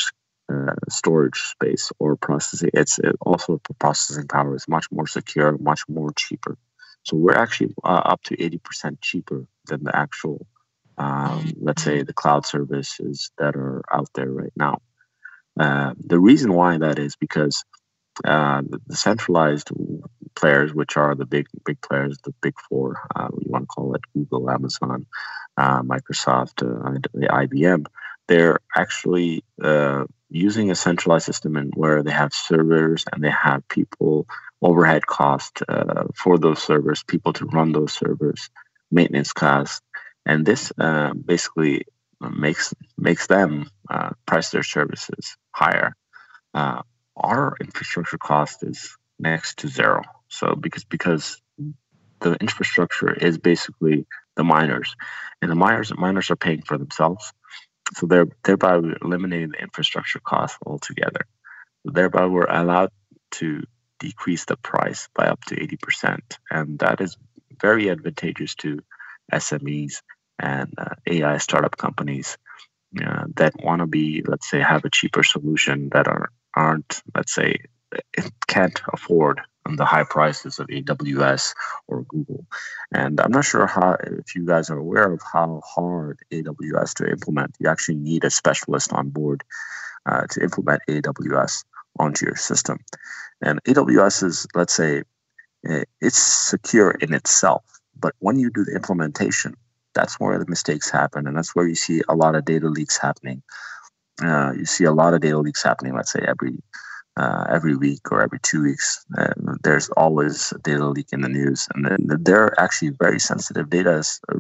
uh, 0.53 0.75
storage 0.89 1.41
space 1.41 1.91
or 1.99 2.17
processing. 2.17 2.71
It's 2.75 2.99
it 2.99 3.17
also 3.21 3.61
processing 3.79 4.29
power 4.29 4.55
is 4.55 4.69
much 4.69 4.87
more 4.93 5.07
secure, 5.07 5.59
much 5.59 5.83
more 5.89 6.13
cheaper. 6.13 6.57
So 7.05 7.17
we're 7.17 7.37
actually 7.45 7.75
uh, 7.85 8.03
up 8.13 8.23
to 8.25 8.43
eighty 8.43 8.59
percent 8.59 9.01
cheaper 9.01 9.47
than 9.69 9.85
the 9.85 9.97
actual 9.97 10.47
um, 10.99 11.53
let's 11.61 11.83
say 11.83 12.03
the 12.03 12.13
cloud 12.13 12.47
services 12.47 13.31
that 13.39 13.57
are 13.57 13.83
out 13.93 14.09
there 14.15 14.31
right 14.31 14.53
now. 14.57 14.79
Uh, 15.59 15.95
the 15.99 16.19
reason 16.19 16.53
why 16.53 16.79
that 16.79 16.99
is 16.99 17.17
because 17.17 17.65
uh, 18.25 18.63
the, 18.63 18.81
the, 18.87 18.97
centralized 18.97 19.71
players, 20.35 20.73
which 20.73 20.97
are 20.97 21.15
the 21.15 21.27
big 21.27 21.47
big 21.65 21.81
players, 21.83 22.17
the 22.25 22.33
big 22.41 22.55
four, 22.69 23.07
uh, 23.15 23.29
you 23.39 23.51
want 23.51 23.65
to 23.65 23.67
call 23.67 23.95
it 23.95 24.01
Google, 24.15 24.51
Amazon, 24.51 25.07
uh, 25.57 25.83
Microsoft, 25.83 26.63
uh, 26.63 26.99
IBM, 27.15 27.85
they're 28.27 28.59
actually 28.75 29.45
uh, 29.63 30.05
using 30.31 30.71
a 30.71 30.75
centralized 30.75 31.27
system 31.27 31.57
and 31.57 31.73
where 31.75 32.03
they 32.03 32.11
have 32.11 32.33
servers 32.33 33.05
and 33.13 33.23
they 33.23 33.31
have 33.31 33.69
people 33.69 34.27
overhead 34.63 35.07
cost 35.07 35.63
uh, 35.69 36.05
for 36.15 36.39
those 36.39 36.63
servers, 36.63 37.03
people 37.03 37.35
to 37.35 37.45
run 37.47 37.73
those 37.73 37.93
servers, 37.93 38.49
maintenance 38.91 39.35
costs, 39.35 39.83
and 40.25 40.47
this 40.47 40.73
basically 41.27 41.85
makes 42.21 42.73
makes 42.97 43.27
them 43.27 43.71
price 44.25 44.51
their 44.51 44.63
services 44.63 45.37
higher. 45.53 45.95
Our 47.17 47.57
infrastructure 47.61 48.19
cost 48.19 48.63
is 48.63 48.97
next 49.19 49.59
to 49.59 49.69
zero. 49.69 50.03
So 50.29 50.55
because 50.55 50.85
because 50.85 51.41
the 52.21 52.35
infrastructure 52.35 53.13
is 53.13 53.39
basically 53.39 54.07
the 54.37 54.45
miners, 54.45 54.95
and 55.41 55.51
the 55.51 55.55
miners 55.55 55.93
miners 55.97 56.31
are 56.31 56.37
paying 56.37 56.63
for 56.63 56.79
themselves, 56.79 57.33
so 57.95 58.07
they're 58.07 58.29
thereby 58.45 58.81
eliminating 59.03 59.51
the 59.51 59.63
infrastructure 59.63 60.21
cost 60.21 60.59
altogether. 60.67 61.27
Thereby, 61.85 62.27
we're 62.27 62.45
allowed 62.51 62.91
to 63.33 63.63
decrease 64.01 64.45
the 64.45 64.57
price 64.57 65.09
by 65.15 65.27
up 65.27 65.45
to 65.47 65.57
80%. 65.57 66.19
And 66.51 66.79
that 66.81 67.01
is 67.01 67.17
very 67.61 67.91
advantageous 67.91 68.55
to 68.57 68.81
SMEs 69.33 70.03
and 70.39 70.75
uh, 70.77 70.95
AI 71.07 71.39
startup 71.39 71.77
companies 71.77 72.37
uh, 73.05 73.25
that 73.37 73.55
want 73.63 73.81
to 73.81 73.87
be, 73.87 74.23
let's 74.27 74.51
say, 74.51 74.61
have 74.61 74.85
a 74.85 74.91
cheaper 74.91 75.23
solution 75.23 75.89
that 75.93 76.09
are, 76.09 76.31
aren't, 76.57 77.03
let's 77.15 77.35
say, 77.35 77.57
it 77.93 78.33
can't 78.49 78.81
afford 78.93 79.41
the 79.77 79.85
high 79.85 80.05
prices 80.05 80.59
of 80.59 80.69
AWS 80.69 81.55
or 81.89 82.03
Google. 82.05 82.47
And 82.93 83.21
I'm 83.21 83.33
not 83.33 83.45
sure 83.45 83.67
how, 83.67 83.97
if 84.01 84.35
you 84.35 84.47
guys 84.47 84.71
are 84.71 84.79
aware 84.79 85.13
of 85.13 85.21
how 85.33 85.61
hard 85.65 86.21
AWS 86.33 86.95
to 86.95 87.11
implement. 87.11 87.57
You 87.59 87.69
actually 87.69 87.97
need 87.97 88.25
a 88.25 88.31
specialist 88.31 88.93
on 88.93 89.11
board 89.11 89.43
uh, 90.07 90.27
to 90.31 90.43
implement 90.43 90.83
AWS 90.89 91.65
onto 91.99 92.27
your 92.27 92.37
system. 92.37 92.79
And 93.43 93.63
AWS 93.65 94.23
is, 94.25 94.47
let's 94.55 94.75
say, 94.75 95.03
it's 96.01 96.19
secure 96.19 96.93
in 96.93 97.13
itself. 97.13 97.65
But 97.99 98.15
when 98.21 98.39
you 98.39 98.51
do 98.51 98.65
the 98.65 98.75
implementation, 98.75 99.55
that's 99.95 100.21
where 100.21 100.39
the 100.39 100.47
mistakes 100.47 100.91
happen. 100.91 101.27
And 101.27 101.37
that's 101.37 101.55
where 101.57 101.67
you 101.67 101.75
see 101.75 102.03
a 102.09 102.15
lot 102.15 102.35
of 102.35 102.45
data 102.45 102.69
leaks 102.69 102.99
happening. 102.99 103.43
Uh, 104.23 104.53
you 104.57 104.65
see 104.65 104.85
a 104.85 104.93
lot 104.93 105.15
of 105.15 105.21
data 105.21 105.39
leaks 105.39 105.63
happening, 105.63 105.95
let's 105.95 106.13
say, 106.13 106.25
every 106.27 106.59
uh, 107.17 107.47
every 107.51 107.75
week 107.77 108.13
or 108.13 108.23
every 108.23 108.39
two 108.41 108.63
weeks. 108.63 109.05
there's 109.63 109.89
always 109.91 110.53
a 110.53 110.59
data 110.59 110.87
leak 110.87 111.09
in 111.13 111.23
the 111.23 111.29
news. 111.29 111.67
And 111.75 111.99
they're 112.25 112.59
actually 112.61 112.91
very 112.91 113.19
sensitive 113.19 113.71
data, 113.71 114.05
uh, 114.29 114.39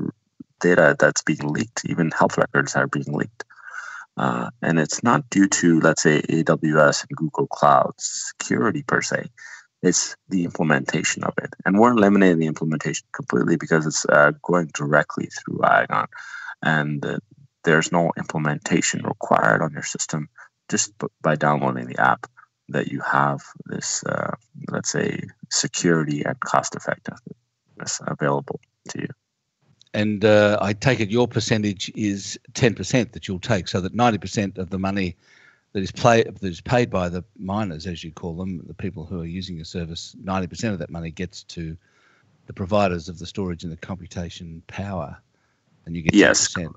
data 0.60 0.94
that's 0.98 1.22
being 1.22 1.52
leaked. 1.52 1.84
Even 1.86 2.10
health 2.10 2.36
records 2.36 2.76
are 2.76 2.86
being 2.86 3.12
leaked. 3.12 3.44
Uh, 4.18 4.50
and 4.62 4.78
it's 4.78 5.02
not 5.02 5.28
due 5.30 5.46
to, 5.46 5.80
let's 5.80 6.02
say, 6.02 6.22
AWS 6.22 7.06
and 7.08 7.16
Google 7.16 7.46
Cloud 7.46 7.94
security 7.98 8.82
per 8.82 9.02
se. 9.02 9.26
It's 9.82 10.16
the 10.28 10.44
implementation 10.44 11.22
of 11.24 11.34
it. 11.38 11.54
And 11.64 11.78
we're 11.78 11.92
eliminating 11.92 12.38
the 12.38 12.46
implementation 12.46 13.06
completely 13.12 13.56
because 13.56 13.86
it's 13.86 14.06
uh, 14.06 14.32
going 14.42 14.70
directly 14.74 15.26
through 15.26 15.58
IAGON. 15.58 16.06
And 16.62 17.04
uh, 17.04 17.18
there's 17.66 17.92
no 17.92 18.10
implementation 18.16 19.02
required 19.02 19.60
on 19.60 19.72
your 19.72 19.82
system 19.82 20.28
just 20.70 20.92
by 21.20 21.36
downloading 21.36 21.86
the 21.86 22.00
app 22.00 22.26
that 22.70 22.88
you 22.88 23.00
have 23.00 23.42
this, 23.66 24.02
uh, 24.04 24.34
let's 24.70 24.90
say, 24.90 25.20
security 25.50 26.24
and 26.24 26.40
cost 26.40 26.74
effectiveness 26.74 28.00
available 28.08 28.58
to 28.88 29.00
you 29.00 29.08
and 29.96 30.26
uh, 30.26 30.58
I 30.60 30.74
take 30.74 31.00
it 31.00 31.08
your 31.08 31.26
percentage 31.26 31.90
is 31.94 32.38
10% 32.52 33.12
that 33.12 33.26
you'll 33.26 33.40
take, 33.40 33.66
so 33.66 33.80
that 33.80 33.96
90% 33.96 34.58
of 34.58 34.68
the 34.68 34.78
money 34.78 35.16
that 35.72 35.82
is, 35.82 35.90
play, 35.90 36.22
that 36.22 36.42
is 36.42 36.60
paid 36.60 36.90
by 36.90 37.08
the 37.08 37.24
miners, 37.38 37.86
as 37.86 38.04
you 38.04 38.12
call 38.12 38.36
them, 38.36 38.62
the 38.66 38.74
people 38.74 39.06
who 39.06 39.22
are 39.22 39.26
using 39.26 39.56
your 39.56 39.64
service, 39.64 40.14
90% 40.22 40.74
of 40.74 40.78
that 40.80 40.90
money 40.90 41.10
gets 41.10 41.44
to 41.44 41.74
the 42.46 42.52
providers 42.52 43.08
of 43.08 43.18
the 43.18 43.26
storage 43.26 43.64
and 43.64 43.72
the 43.72 43.76
computation 43.78 44.62
power, 44.66 45.16
and 45.86 45.96
you 45.96 46.02
get 46.02 46.14
yes. 46.14 46.54
10%. 46.54 46.74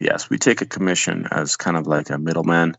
Yes, 0.00 0.30
we 0.30 0.38
take 0.38 0.62
a 0.62 0.66
commission 0.66 1.28
as 1.30 1.56
kind 1.56 1.76
of 1.76 1.86
like 1.86 2.08
a 2.08 2.18
middleman. 2.18 2.76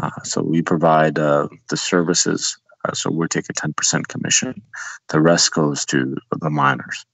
Uh, 0.00 0.10
so 0.22 0.40
we 0.42 0.62
provide 0.62 1.18
uh, 1.18 1.48
the 1.68 1.76
services. 1.76 2.56
Uh, 2.84 2.94
so 2.94 3.10
we 3.10 3.26
take 3.26 3.50
a 3.50 3.52
10% 3.52 4.06
commission. 4.06 4.62
The 5.08 5.20
rest 5.20 5.52
goes 5.52 5.84
to 5.86 6.16
the 6.40 6.48
miners. 6.48 7.04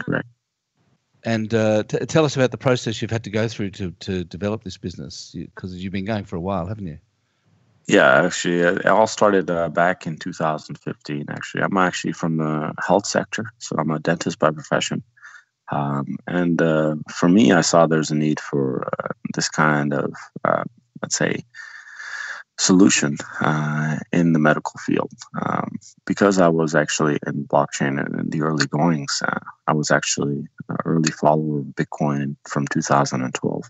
Correct. 0.00 0.26
And 1.24 1.54
uh, 1.54 1.84
t- 1.84 1.98
tell 2.00 2.24
us 2.24 2.36
about 2.36 2.50
the 2.50 2.58
process 2.58 3.00
you've 3.00 3.10
had 3.10 3.24
to 3.24 3.30
go 3.30 3.48
through 3.48 3.70
to, 3.70 3.92
to 4.00 4.24
develop 4.24 4.64
this 4.64 4.76
business, 4.76 5.34
because 5.34 5.74
you've 5.74 5.92
been 5.92 6.04
going 6.04 6.24
for 6.24 6.36
a 6.36 6.40
while, 6.40 6.66
haven't 6.66 6.86
you? 6.86 6.98
Yeah, 7.86 8.24
actually, 8.24 8.60
it 8.60 8.86
all 8.86 9.06
started 9.06 9.50
uh, 9.50 9.68
back 9.68 10.06
in 10.06 10.16
2015. 10.16 11.26
Actually, 11.28 11.62
I'm 11.62 11.76
actually 11.76 12.12
from 12.12 12.38
the 12.38 12.74
health 12.84 13.06
sector, 13.06 13.46
so 13.58 13.76
I'm 13.78 13.90
a 13.90 13.98
dentist 13.98 14.38
by 14.38 14.50
profession. 14.50 15.02
Um, 15.70 16.16
and 16.26 16.60
uh, 16.60 16.96
for 17.10 17.28
me, 17.28 17.52
I 17.52 17.62
saw 17.62 17.86
there's 17.86 18.10
a 18.10 18.14
need 18.14 18.40
for 18.40 18.88
uh, 18.98 19.08
this 19.34 19.48
kind 19.48 19.92
of, 19.92 20.12
uh, 20.44 20.64
let's 21.02 21.16
say, 21.16 21.44
solution 22.58 23.16
uh, 23.40 23.96
in 24.12 24.32
the 24.32 24.38
medical 24.38 24.78
field. 24.78 25.12
Um, 25.40 25.78
because 26.06 26.38
I 26.38 26.48
was 26.48 26.74
actually 26.74 27.18
in 27.26 27.46
blockchain 27.46 27.98
in 28.20 28.30
the 28.30 28.42
early 28.42 28.66
goings, 28.66 29.22
uh, 29.26 29.38
I 29.66 29.72
was 29.72 29.90
actually 29.90 30.46
an 30.68 30.76
early 30.84 31.10
follower 31.10 31.60
of 31.60 31.66
Bitcoin 31.66 32.36
from 32.46 32.66
2012. 32.68 33.64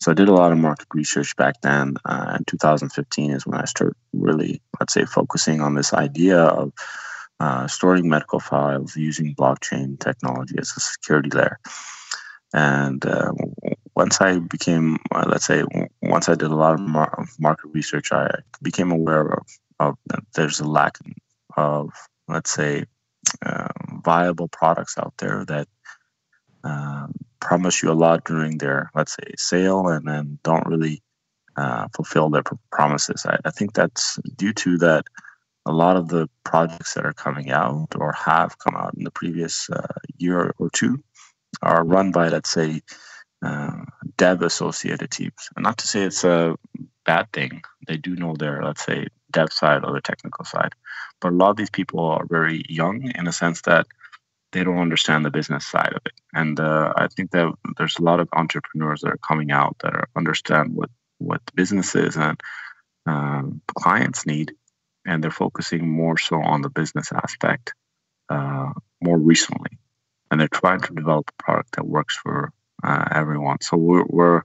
So 0.00 0.10
I 0.10 0.14
did 0.14 0.28
a 0.28 0.34
lot 0.34 0.52
of 0.52 0.58
market 0.58 0.88
research 0.94 1.34
back 1.36 1.60
then. 1.62 1.96
Uh, 2.04 2.34
and 2.36 2.46
2015 2.46 3.30
is 3.30 3.46
when 3.46 3.60
I 3.60 3.64
started 3.64 3.96
really, 4.12 4.60
let's 4.80 4.94
say, 4.94 5.04
focusing 5.04 5.60
on 5.60 5.74
this 5.74 5.92
idea 5.92 6.38
of 6.38 6.72
uh, 7.42 7.66
storing 7.66 8.08
medical 8.08 8.38
files 8.38 8.96
using 8.96 9.34
blockchain 9.34 9.98
technology 9.98 10.54
as 10.58 10.72
a 10.76 10.80
security 10.80 11.28
layer. 11.30 11.58
And 12.54 13.04
uh, 13.04 13.32
once 13.96 14.20
I 14.20 14.38
became, 14.38 14.98
uh, 15.12 15.24
let's 15.28 15.46
say, 15.46 15.64
once 16.02 16.28
I 16.28 16.36
did 16.36 16.52
a 16.52 16.54
lot 16.54 16.74
of 16.74 16.80
mar- 16.80 17.26
market 17.40 17.70
research, 17.74 18.12
I 18.12 18.30
became 18.62 18.92
aware 18.92 19.26
of, 19.26 19.46
of 19.80 19.98
there's 20.34 20.60
a 20.60 20.68
lack 20.68 20.98
of, 21.56 21.90
let's 22.28 22.52
say, 22.52 22.84
uh, 23.44 23.68
viable 24.04 24.48
products 24.48 24.96
out 24.96 25.14
there 25.18 25.44
that 25.46 25.66
uh, 26.62 27.08
promise 27.40 27.82
you 27.82 27.90
a 27.90 28.00
lot 28.06 28.24
during 28.24 28.58
their, 28.58 28.88
let's 28.94 29.14
say, 29.14 29.34
sale 29.36 29.88
and 29.88 30.06
then 30.06 30.38
don't 30.44 30.66
really 30.68 31.02
uh, 31.56 31.88
fulfill 31.96 32.30
their 32.30 32.44
promises. 32.70 33.26
I, 33.26 33.36
I, 33.44 33.50
think 33.50 33.74
that's 33.74 34.18
due 34.36 34.52
to 34.54 34.78
that 34.78 35.04
a 35.66 35.72
lot 35.72 35.96
of 35.96 36.08
the 36.08 36.28
projects 36.44 36.94
that 36.94 37.06
are 37.06 37.12
coming 37.12 37.50
out 37.50 37.88
or 37.96 38.12
have 38.12 38.58
come 38.58 38.74
out 38.76 38.94
in 38.94 39.04
the 39.04 39.10
previous 39.10 39.70
uh, 39.70 39.86
year 40.18 40.54
or 40.58 40.70
two 40.70 41.02
are 41.62 41.84
run 41.84 42.10
by, 42.10 42.28
let's 42.28 42.50
say, 42.50 42.80
uh, 43.44 43.84
dev 44.16 44.42
associated 44.42 45.10
teams. 45.10 45.48
And 45.56 45.62
not 45.62 45.78
to 45.78 45.86
say 45.86 46.02
it's 46.02 46.24
a 46.24 46.56
bad 47.04 47.32
thing. 47.32 47.62
They 47.86 47.96
do 47.96 48.16
know 48.16 48.34
their, 48.36 48.62
let's 48.64 48.84
say, 48.84 49.08
dev 49.30 49.52
side 49.52 49.84
or 49.84 49.92
the 49.92 50.00
technical 50.00 50.44
side. 50.44 50.74
But 51.20 51.32
a 51.32 51.36
lot 51.36 51.50
of 51.50 51.56
these 51.56 51.70
people 51.70 52.00
are 52.00 52.26
very 52.26 52.64
young 52.68 53.10
in 53.14 53.26
a 53.28 53.32
sense 53.32 53.62
that 53.62 53.86
they 54.52 54.64
don't 54.64 54.78
understand 54.78 55.24
the 55.24 55.30
business 55.30 55.66
side 55.66 55.92
of 55.92 56.02
it. 56.04 56.12
And 56.34 56.60
uh, 56.60 56.92
I 56.96 57.08
think 57.08 57.30
that 57.30 57.52
there's 57.78 57.98
a 57.98 58.02
lot 58.02 58.20
of 58.20 58.28
entrepreneurs 58.32 59.00
that 59.00 59.12
are 59.12 59.28
coming 59.28 59.50
out 59.50 59.76
that 59.82 59.94
are, 59.94 60.08
understand 60.16 60.74
what 60.74 60.90
what 61.18 61.40
business 61.54 61.94
is 61.94 62.16
and 62.16 62.40
um, 63.06 63.60
clients 63.66 64.26
need, 64.26 64.52
and 65.06 65.22
they're 65.22 65.30
focusing 65.30 65.88
more 65.88 66.16
so 66.16 66.40
on 66.40 66.62
the 66.62 66.70
business 66.70 67.10
aspect 67.12 67.74
uh, 68.28 68.70
more 69.02 69.18
recently, 69.18 69.78
and 70.30 70.40
they're 70.40 70.48
trying 70.48 70.80
to 70.80 70.94
develop 70.94 71.30
a 71.30 71.42
product 71.42 71.76
that 71.76 71.86
works 71.86 72.16
for 72.16 72.52
uh, 72.82 73.04
everyone. 73.12 73.60
So 73.60 73.76
we're, 73.76 74.04
we're 74.06 74.42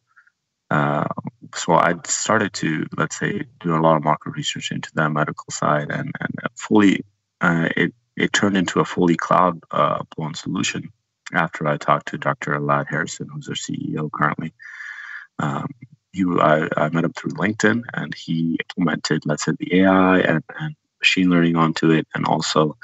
uh, 0.70 1.08
so 1.56 1.74
I 1.74 1.96
started 2.06 2.54
to 2.54 2.86
let's 2.98 3.18
say 3.18 3.44
do 3.60 3.76
a 3.76 3.80
lot 3.80 3.96
of 3.96 4.04
market 4.04 4.32
research 4.32 4.72
into 4.72 4.92
that 4.96 5.10
medical 5.12 5.52
side, 5.52 5.90
and 5.92 6.12
and 6.20 6.32
fully 6.56 7.06
uh, 7.42 7.70
it 7.76 7.94
it 8.16 8.34
turned 8.34 8.58
into 8.58 8.80
a 8.80 8.86
fully 8.86 9.16
cloud 9.16 9.62
uh, 9.72 10.04
blown 10.16 10.34
solution 10.34 10.92
after 11.34 11.68
I 11.68 11.78
talked 11.78 12.10
to 12.10 12.18
Dr. 12.18 12.54
Elad 12.54 12.88
Harrison, 12.90 13.30
who's 13.32 13.48
our 13.48 13.56
CEO 13.56 14.12
currently. 14.12 14.54
Um, 15.40 15.68
you, 16.18 16.40
I, 16.42 16.68
I, 16.76 16.90
met 16.90 17.06
him 17.06 17.14
through 17.14 17.32
LinkedIn, 17.32 17.84
and 17.94 18.14
he 18.14 18.58
implemented, 18.60 19.26
let's 19.26 19.46
say, 19.46 19.54
the 19.60 19.82
AI 19.82 20.20
and, 20.20 20.44
and 20.60 20.76
machine 21.00 21.30
learning 21.30 21.56
onto 21.56 21.92
it, 21.92 22.08
and 22.16 22.26
also 22.26 22.78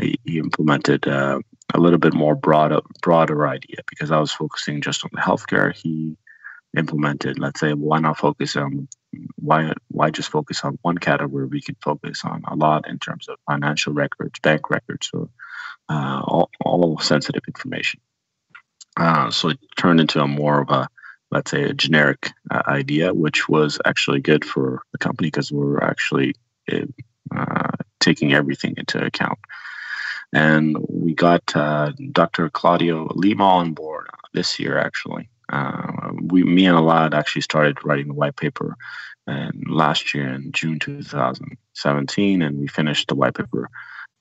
he, 0.00 0.16
he 0.24 0.38
implemented 0.38 1.06
uh, 1.06 1.38
a 1.74 1.80
little 1.80 1.98
bit 1.98 2.14
more 2.14 2.34
broad, 2.34 2.78
broader 3.00 3.46
idea 3.46 3.78
because 3.88 4.10
I 4.10 4.18
was 4.18 4.32
focusing 4.32 4.80
just 4.80 5.04
on 5.04 5.10
the 5.12 5.20
healthcare. 5.20 5.74
He 5.74 6.16
implemented, 6.76 7.38
let's 7.38 7.60
say, 7.60 7.72
why 7.72 8.00
not 8.00 8.18
focus 8.18 8.56
on 8.56 8.88
why 9.36 9.72
why 9.88 10.10
just 10.10 10.30
focus 10.30 10.64
on 10.64 10.78
one 10.82 10.98
category? 10.98 11.46
We 11.46 11.60
can 11.60 11.76
focus 11.82 12.22
on 12.24 12.42
a 12.46 12.56
lot 12.56 12.88
in 12.88 12.98
terms 12.98 13.28
of 13.28 13.36
financial 13.48 13.92
records, 13.92 14.38
bank 14.40 14.70
records, 14.70 15.10
or 15.12 15.28
uh, 15.88 16.22
all, 16.24 16.50
all 16.64 16.98
sensitive 16.98 17.42
information. 17.46 18.00
Uh, 18.96 19.30
so 19.30 19.50
it 19.50 19.58
turned 19.76 20.00
into 20.00 20.20
a 20.20 20.26
more 20.26 20.62
of 20.62 20.70
a 20.70 20.88
let's 21.32 21.50
say 21.50 21.64
a 21.64 21.72
generic 21.72 22.30
uh, 22.50 22.62
idea, 22.68 23.12
which 23.12 23.48
was 23.48 23.80
actually 23.84 24.20
good 24.20 24.44
for 24.44 24.82
the 24.92 24.98
company 24.98 25.28
because 25.28 25.50
we're 25.50 25.82
actually 25.82 26.34
uh, 26.70 27.68
taking 27.98 28.34
everything 28.34 28.74
into 28.76 29.02
account. 29.02 29.38
And 30.32 30.76
we 30.88 31.14
got 31.14 31.56
uh, 31.56 31.92
Dr. 32.12 32.48
Claudio 32.50 33.10
Lima 33.14 33.44
on 33.44 33.72
board 33.72 34.08
this 34.32 34.60
year, 34.60 34.78
actually. 34.78 35.28
Uh, 35.48 36.12
we, 36.22 36.44
me 36.44 36.66
and 36.66 36.78
Elad 36.78 37.14
actually 37.14 37.42
started 37.42 37.84
writing 37.84 38.08
the 38.08 38.14
white 38.14 38.36
paper 38.36 38.76
and 39.26 39.64
last 39.68 40.14
year 40.14 40.28
in 40.28 40.52
June 40.52 40.78
2017, 40.78 42.42
and 42.42 42.58
we 42.58 42.66
finished 42.66 43.08
the 43.08 43.14
white 43.14 43.34
paper 43.34 43.68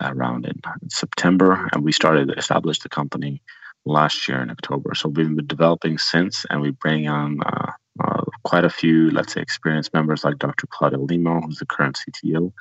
around 0.02 0.46
in 0.46 0.60
September, 0.90 1.70
and 1.74 1.84
we 1.84 1.92
started 1.92 2.34
established 2.38 2.84
the 2.84 2.90
company 2.90 3.42
last 3.86 4.28
year 4.28 4.42
in 4.42 4.50
October. 4.50 4.96
So 4.96 5.10
we've 5.10 5.36
been 5.36 5.48
developing 5.48 5.98
since, 5.98 6.46
and 6.50 6.62
we 6.62 6.72
bring 6.72 7.08
on 7.08 7.42
uh, 7.44 7.72
uh, 8.00 8.24
quite 8.44 8.66
a 8.66 8.70
few, 8.70 9.10
let's 9.12 9.34
say, 9.34 9.42
experienced 9.42 9.94
members 9.94 10.24
like 10.24 10.38
Dr. 10.38 10.68
Claudio 10.68 11.00
Lima, 11.00 11.42
who's 11.42 11.58
the 11.58 11.66
current 11.66 11.98
CTO, 11.98 12.54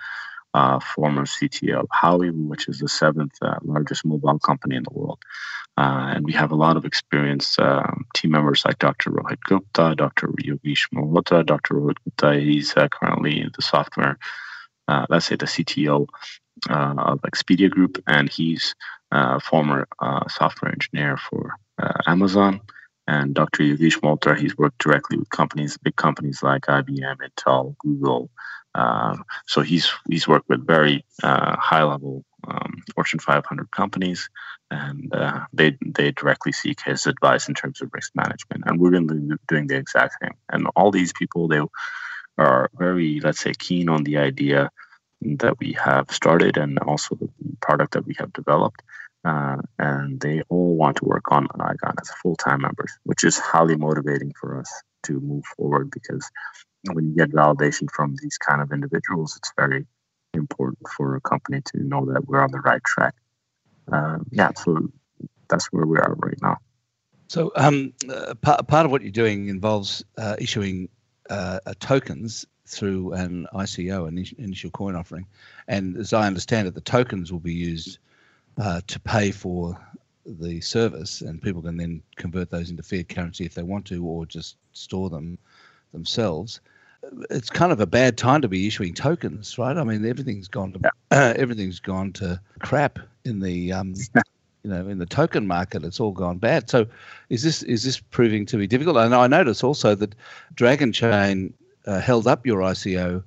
uh, 0.55 0.81
former 0.81 1.23
CTO 1.23 1.81
of 1.81 1.89
Huawei, 1.89 2.33
which 2.33 2.69
is 2.69 2.79
the 2.79 2.89
seventh 2.89 3.35
uh, 3.43 3.57
largest 3.63 4.05
mobile 4.05 4.39
company 4.39 4.77
in 4.77 4.83
the 4.83 4.93
world. 4.93 5.19
Uh, 5.77 6.13
and 6.15 6.25
we 6.25 6.33
have 6.33 6.51
a 6.51 6.57
lot 6.57 6.77
of 6.77 6.85
experienced 6.85 7.59
um, 7.61 8.05
team 8.15 8.33
members 8.33 8.65
like 8.65 8.79
Dr. 8.79 9.11
Rohit 9.11 9.41
Gupta, 9.45 9.95
Dr. 9.97 10.29
Yogesh 10.29 10.89
Malhotra. 10.93 11.47
Dr. 11.47 11.75
Rohit 11.75 11.97
Gupta, 12.05 12.41
he's 12.41 12.77
uh, 12.77 12.89
currently 12.89 13.49
the 13.57 13.63
software, 13.63 14.19
let's 15.09 15.27
say 15.27 15.37
the 15.37 15.47
CTO 15.47 16.07
of 16.69 17.21
Expedia 17.23 17.71
Group, 17.71 18.03
and 18.07 18.29
he's 18.29 18.75
former 19.43 19.87
software 20.29 20.73
engineer 20.73 21.17
for 21.17 21.55
Amazon 22.07 22.61
and 23.11 23.35
Dr. 23.35 23.65
Yogesh 23.65 24.01
Malhotra, 24.01 24.39
he's 24.39 24.57
worked 24.57 24.79
directly 24.79 25.17
with 25.17 25.29
companies, 25.31 25.77
big 25.79 25.97
companies 25.97 26.45
like 26.45 26.67
IBM, 26.67 27.17
Intel, 27.17 27.77
Google. 27.79 28.31
Um, 28.75 29.25
so 29.47 29.63
he's 29.63 29.91
he's 30.09 30.29
worked 30.29 30.49
with 30.49 30.65
very 30.65 31.05
uh, 31.23 31.57
high 31.57 31.83
level 31.83 32.25
um, 32.47 32.85
Fortune 32.95 33.19
500 33.19 33.71
companies, 33.73 34.31
and 34.71 35.13
uh, 35.13 35.41
they 35.53 35.77
they 35.85 36.13
directly 36.13 36.53
seek 36.53 36.81
his 36.83 37.09
advice 37.09 37.49
in 37.49 37.55
terms 37.55 37.81
of 37.81 37.91
risk 37.93 38.13
management. 38.15 38.63
And 38.67 38.79
we're 38.79 38.93
going 38.93 39.09
to 39.09 39.15
be 39.15 39.35
doing 39.49 39.67
the 39.67 39.77
exact 39.77 40.15
same. 40.23 40.37
And 40.49 40.69
all 40.77 40.93
these 40.93 41.13
people, 41.13 41.49
they 41.49 41.63
are 42.39 42.71
very, 42.79 43.19
let's 43.21 43.41
say, 43.41 43.55
keen 43.59 43.89
on 43.89 44.05
the 44.05 44.19
idea 44.19 44.71
that 45.21 45.59
we 45.59 45.73
have 45.73 46.11
started 46.13 46.57
and 46.57 46.79
also 46.79 47.17
the 47.17 47.29
product 47.61 47.95
that 47.95 48.07
we 48.07 48.15
have 48.19 48.33
developed 48.33 48.83
uh, 49.25 49.57
and 49.79 50.21
they 50.21 50.43
all 50.49 50.77
want 50.77 50.97
to 50.97 51.05
work 51.05 51.31
on 51.31 51.47
Iagon 51.49 51.95
as 52.01 52.11
full-time 52.23 52.63
members, 52.63 52.93
which 53.05 53.25
is 53.25 53.39
highly 53.39 53.77
motivating 53.77 54.33
for 54.41 54.59
us 54.59 54.71
to 55.05 55.21
move 55.21 55.45
forward 55.57 55.91
because 55.91 56.29
when 56.93 57.09
you 57.09 57.15
get 57.17 57.31
validation 57.31 57.91
from 57.91 58.17
these 58.23 58.39
kind 58.39 58.63
of 58.63 58.73
individuals, 58.73 59.37
it's 59.37 59.53
very 59.57 59.87
important 60.35 60.79
for 60.97 61.17
a 61.17 61.21
company 61.21 61.61
to 61.67 61.83
know 61.83 62.07
that 62.07 62.27
we're 62.27 62.43
on 62.43 62.51
the 62.51 62.61
right 62.61 62.83
track. 62.85 63.15
Uh, 63.93 64.19
yeah, 64.31 64.51
so 64.57 64.89
that's 65.49 65.67
where 65.67 65.87
we 65.87 65.99
are 65.99 66.15
right 66.15 66.41
now. 66.41 66.57
So 67.29 67.53
um, 67.57 67.93
uh, 68.13 68.35
part, 68.35 68.67
part 68.67 68.87
of 68.87 68.93
what 68.93 69.03
you're 69.03 69.11
doing 69.11 69.49
involves 69.49 70.05
uh, 70.17 70.37
issuing 70.39 70.89
uh, 71.29 71.61
tokens 71.79 72.47
through 72.67 73.13
an 73.13 73.47
ICO, 73.53 74.09
an 74.09 74.25
initial 74.39 74.71
coin 74.71 74.97
offering. 74.97 75.27
And 75.69 75.97
as 75.97 76.13
I 76.13 76.27
understand 76.27 76.69
it, 76.69 76.75
the 76.75 76.81
tokens 76.81 77.31
will 77.33 77.41
be 77.41 77.55
used 77.55 77.99
uh, 78.61 78.81
to 78.87 79.01
pay 79.01 79.31
for 79.31 79.77
the 80.27 80.61
service, 80.61 81.23
and 81.23 81.43
people 81.43 81.63
can 81.63 81.79
then 81.79 82.03
convert 82.17 82.51
those 82.51 82.71
into 82.71 82.83
fiat 82.83 83.09
currency 83.09 83.45
if 83.45 83.55
they 83.55 83.63
want 83.63 83.87
to, 83.87 84.05
or 84.05 84.27
just 84.27 84.57
store 84.75 85.09
them 85.09 85.39
themselves. 85.93 86.61
It's 87.31 87.49
kind 87.49 87.73
of 87.73 87.81
a 87.81 87.87
bad 87.87 88.19
time 88.19 88.43
to 88.43 88.49
be 88.49 88.67
issuing 88.67 88.93
tokens, 88.93 89.57
right? 89.59 89.77
I 89.77 89.83
mean, 89.83 90.05
everything's 90.05 90.49
gone 90.49 90.73
to 90.75 90.91
uh, 91.11 91.33
everything's 91.37 91.81
gone 91.81 92.13
to 92.15 92.39
crap 92.61 92.99
in 93.25 93.41
the 93.41 93.73
um, 93.73 93.95
you 94.63 94.71
know 94.71 94.87
in 94.87 94.99
the 94.99 95.07
token 95.07 95.47
market. 95.47 95.83
It's 95.83 95.99
all 95.99 96.13
gone 96.13 96.37
bad. 96.37 96.69
So, 96.69 96.87
is 97.31 97.43
this 97.43 97.63
is 97.63 97.83
this 97.83 97.99
proving 97.99 98.45
to 98.47 98.59
be 98.59 98.67
difficult? 98.67 98.99
And 98.99 99.15
I 99.15 99.27
notice 99.27 99.65
also 99.65 99.95
that 99.95 100.15
Dragon 100.55 100.93
Chain 100.93 101.55
uh, 101.87 102.01
held 102.01 102.27
up 102.27 102.45
your 102.45 102.61
ICO 102.61 103.25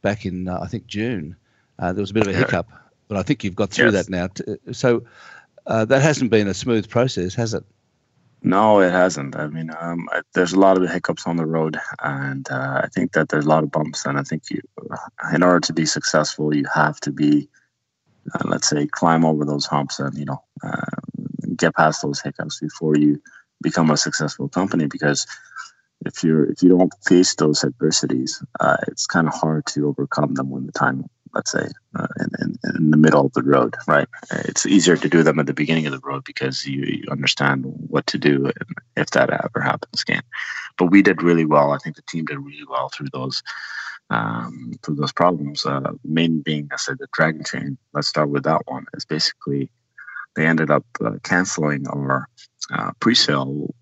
back 0.00 0.24
in 0.24 0.48
uh, 0.48 0.60
I 0.62 0.66
think 0.66 0.86
June. 0.86 1.36
Uh, 1.78 1.92
there 1.92 2.02
was 2.02 2.10
a 2.10 2.14
bit 2.14 2.26
of 2.26 2.34
a 2.34 2.36
hiccup 2.36 2.68
but 3.12 3.18
I 3.18 3.22
think 3.22 3.44
you've 3.44 3.54
got 3.54 3.68
through 3.70 3.90
yes. 3.90 4.06
that 4.06 4.10
now. 4.10 4.72
So 4.72 5.04
uh, 5.66 5.84
that 5.84 6.00
hasn't 6.00 6.30
been 6.30 6.48
a 6.48 6.54
smooth 6.54 6.88
process, 6.88 7.34
has 7.34 7.52
it? 7.52 7.62
No, 8.42 8.80
it 8.80 8.90
hasn't. 8.90 9.36
I 9.36 9.48
mean, 9.48 9.70
um, 9.78 10.08
there's 10.32 10.54
a 10.54 10.58
lot 10.58 10.78
of 10.80 10.90
hiccups 10.90 11.26
on 11.26 11.36
the 11.36 11.44
road, 11.44 11.78
and 12.02 12.50
uh, 12.50 12.80
I 12.82 12.88
think 12.88 13.12
that 13.12 13.28
there's 13.28 13.44
a 13.44 13.48
lot 13.50 13.64
of 13.64 13.70
bumps. 13.70 14.06
And 14.06 14.18
I 14.18 14.22
think 14.22 14.44
you, 14.50 14.62
in 15.34 15.42
order 15.42 15.60
to 15.60 15.74
be 15.74 15.84
successful, 15.84 16.56
you 16.56 16.64
have 16.74 17.00
to 17.00 17.12
be, 17.12 17.50
uh, 18.34 18.48
let's 18.48 18.68
say, 18.68 18.86
climb 18.86 19.26
over 19.26 19.44
those 19.44 19.66
humps 19.66 20.00
and 20.00 20.16
you 20.16 20.24
know 20.24 20.42
uh, 20.64 20.96
get 21.54 21.76
past 21.76 22.00
those 22.00 22.22
hiccups 22.22 22.60
before 22.60 22.96
you 22.96 23.22
become 23.60 23.90
a 23.90 23.98
successful 23.98 24.48
company. 24.48 24.86
Because 24.86 25.26
if 26.06 26.24
you're 26.24 26.46
if 26.46 26.62
you 26.62 26.70
don't 26.70 26.94
face 27.06 27.34
those 27.34 27.62
adversities, 27.62 28.42
uh, 28.60 28.78
it's 28.88 29.06
kind 29.06 29.28
of 29.28 29.34
hard 29.34 29.66
to 29.66 29.86
overcome 29.86 30.32
them 30.32 30.48
when 30.48 30.64
the 30.64 30.72
time 30.72 31.10
let's 31.34 31.52
say, 31.52 31.66
uh, 31.98 32.06
in, 32.20 32.28
in, 32.40 32.58
in, 32.76 32.90
the 32.90 32.96
middle 32.96 33.26
of 33.26 33.32
the 33.32 33.42
road, 33.42 33.74
right? 33.86 34.08
It's 34.30 34.66
easier 34.66 34.96
to 34.96 35.08
do 35.08 35.22
them 35.22 35.38
at 35.38 35.46
the 35.46 35.54
beginning 35.54 35.86
of 35.86 35.92
the 35.92 36.00
road 36.00 36.24
because 36.24 36.66
you, 36.66 36.82
you 36.82 37.04
understand 37.10 37.64
what 37.88 38.06
to 38.08 38.18
do 38.18 38.50
if 38.96 39.10
that 39.10 39.30
ever 39.30 39.60
happens 39.60 40.02
again. 40.02 40.22
But 40.76 40.86
we 40.86 41.02
did 41.02 41.22
really 41.22 41.44
well. 41.44 41.72
I 41.72 41.78
think 41.78 41.96
the 41.96 42.02
team 42.02 42.24
did 42.24 42.38
really 42.38 42.66
well 42.68 42.90
through 42.90 43.08
those 43.12 43.42
um, 44.10 44.72
through 44.82 44.96
those 44.96 45.12
problems. 45.12 45.64
Uh, 45.64 45.92
main 46.04 46.40
being, 46.40 46.68
I 46.72 46.76
said, 46.76 46.98
the 46.98 47.08
Dragon 47.12 47.44
Chain. 47.44 47.78
Let's 47.94 48.08
start 48.08 48.28
with 48.28 48.44
that 48.44 48.62
one. 48.66 48.86
Is 48.94 49.04
basically 49.04 49.70
they 50.36 50.46
ended 50.46 50.70
up 50.70 50.84
uh, 51.04 51.12
canceling 51.22 51.86
our 51.88 52.28
uh, 52.72 52.90
pre-sale 53.00 53.74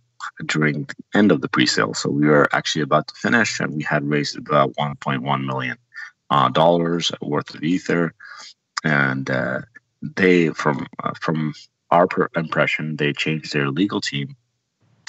during 0.46 0.84
the 0.84 0.94
end 1.14 1.32
of 1.32 1.40
the 1.40 1.48
pre-sale. 1.48 1.94
So 1.94 2.10
we 2.10 2.26
were 2.26 2.48
actually 2.52 2.82
about 2.82 3.08
to 3.08 3.14
finish, 3.14 3.60
and 3.60 3.74
we 3.74 3.82
had 3.82 4.04
raised 4.04 4.36
about 4.36 4.72
1.1 4.74 5.44
million 5.44 5.76
uh, 6.30 6.48
dollars 6.48 7.10
worth 7.20 7.54
of 7.54 7.62
ether, 7.62 8.14
and 8.84 9.30
uh, 9.30 9.60
they 10.02 10.48
from 10.50 10.86
uh, 11.02 11.12
from 11.20 11.52
our 11.90 12.08
impression 12.36 12.96
they 12.96 13.12
changed 13.12 13.52
their 13.52 13.70
legal 13.70 14.00
team, 14.00 14.36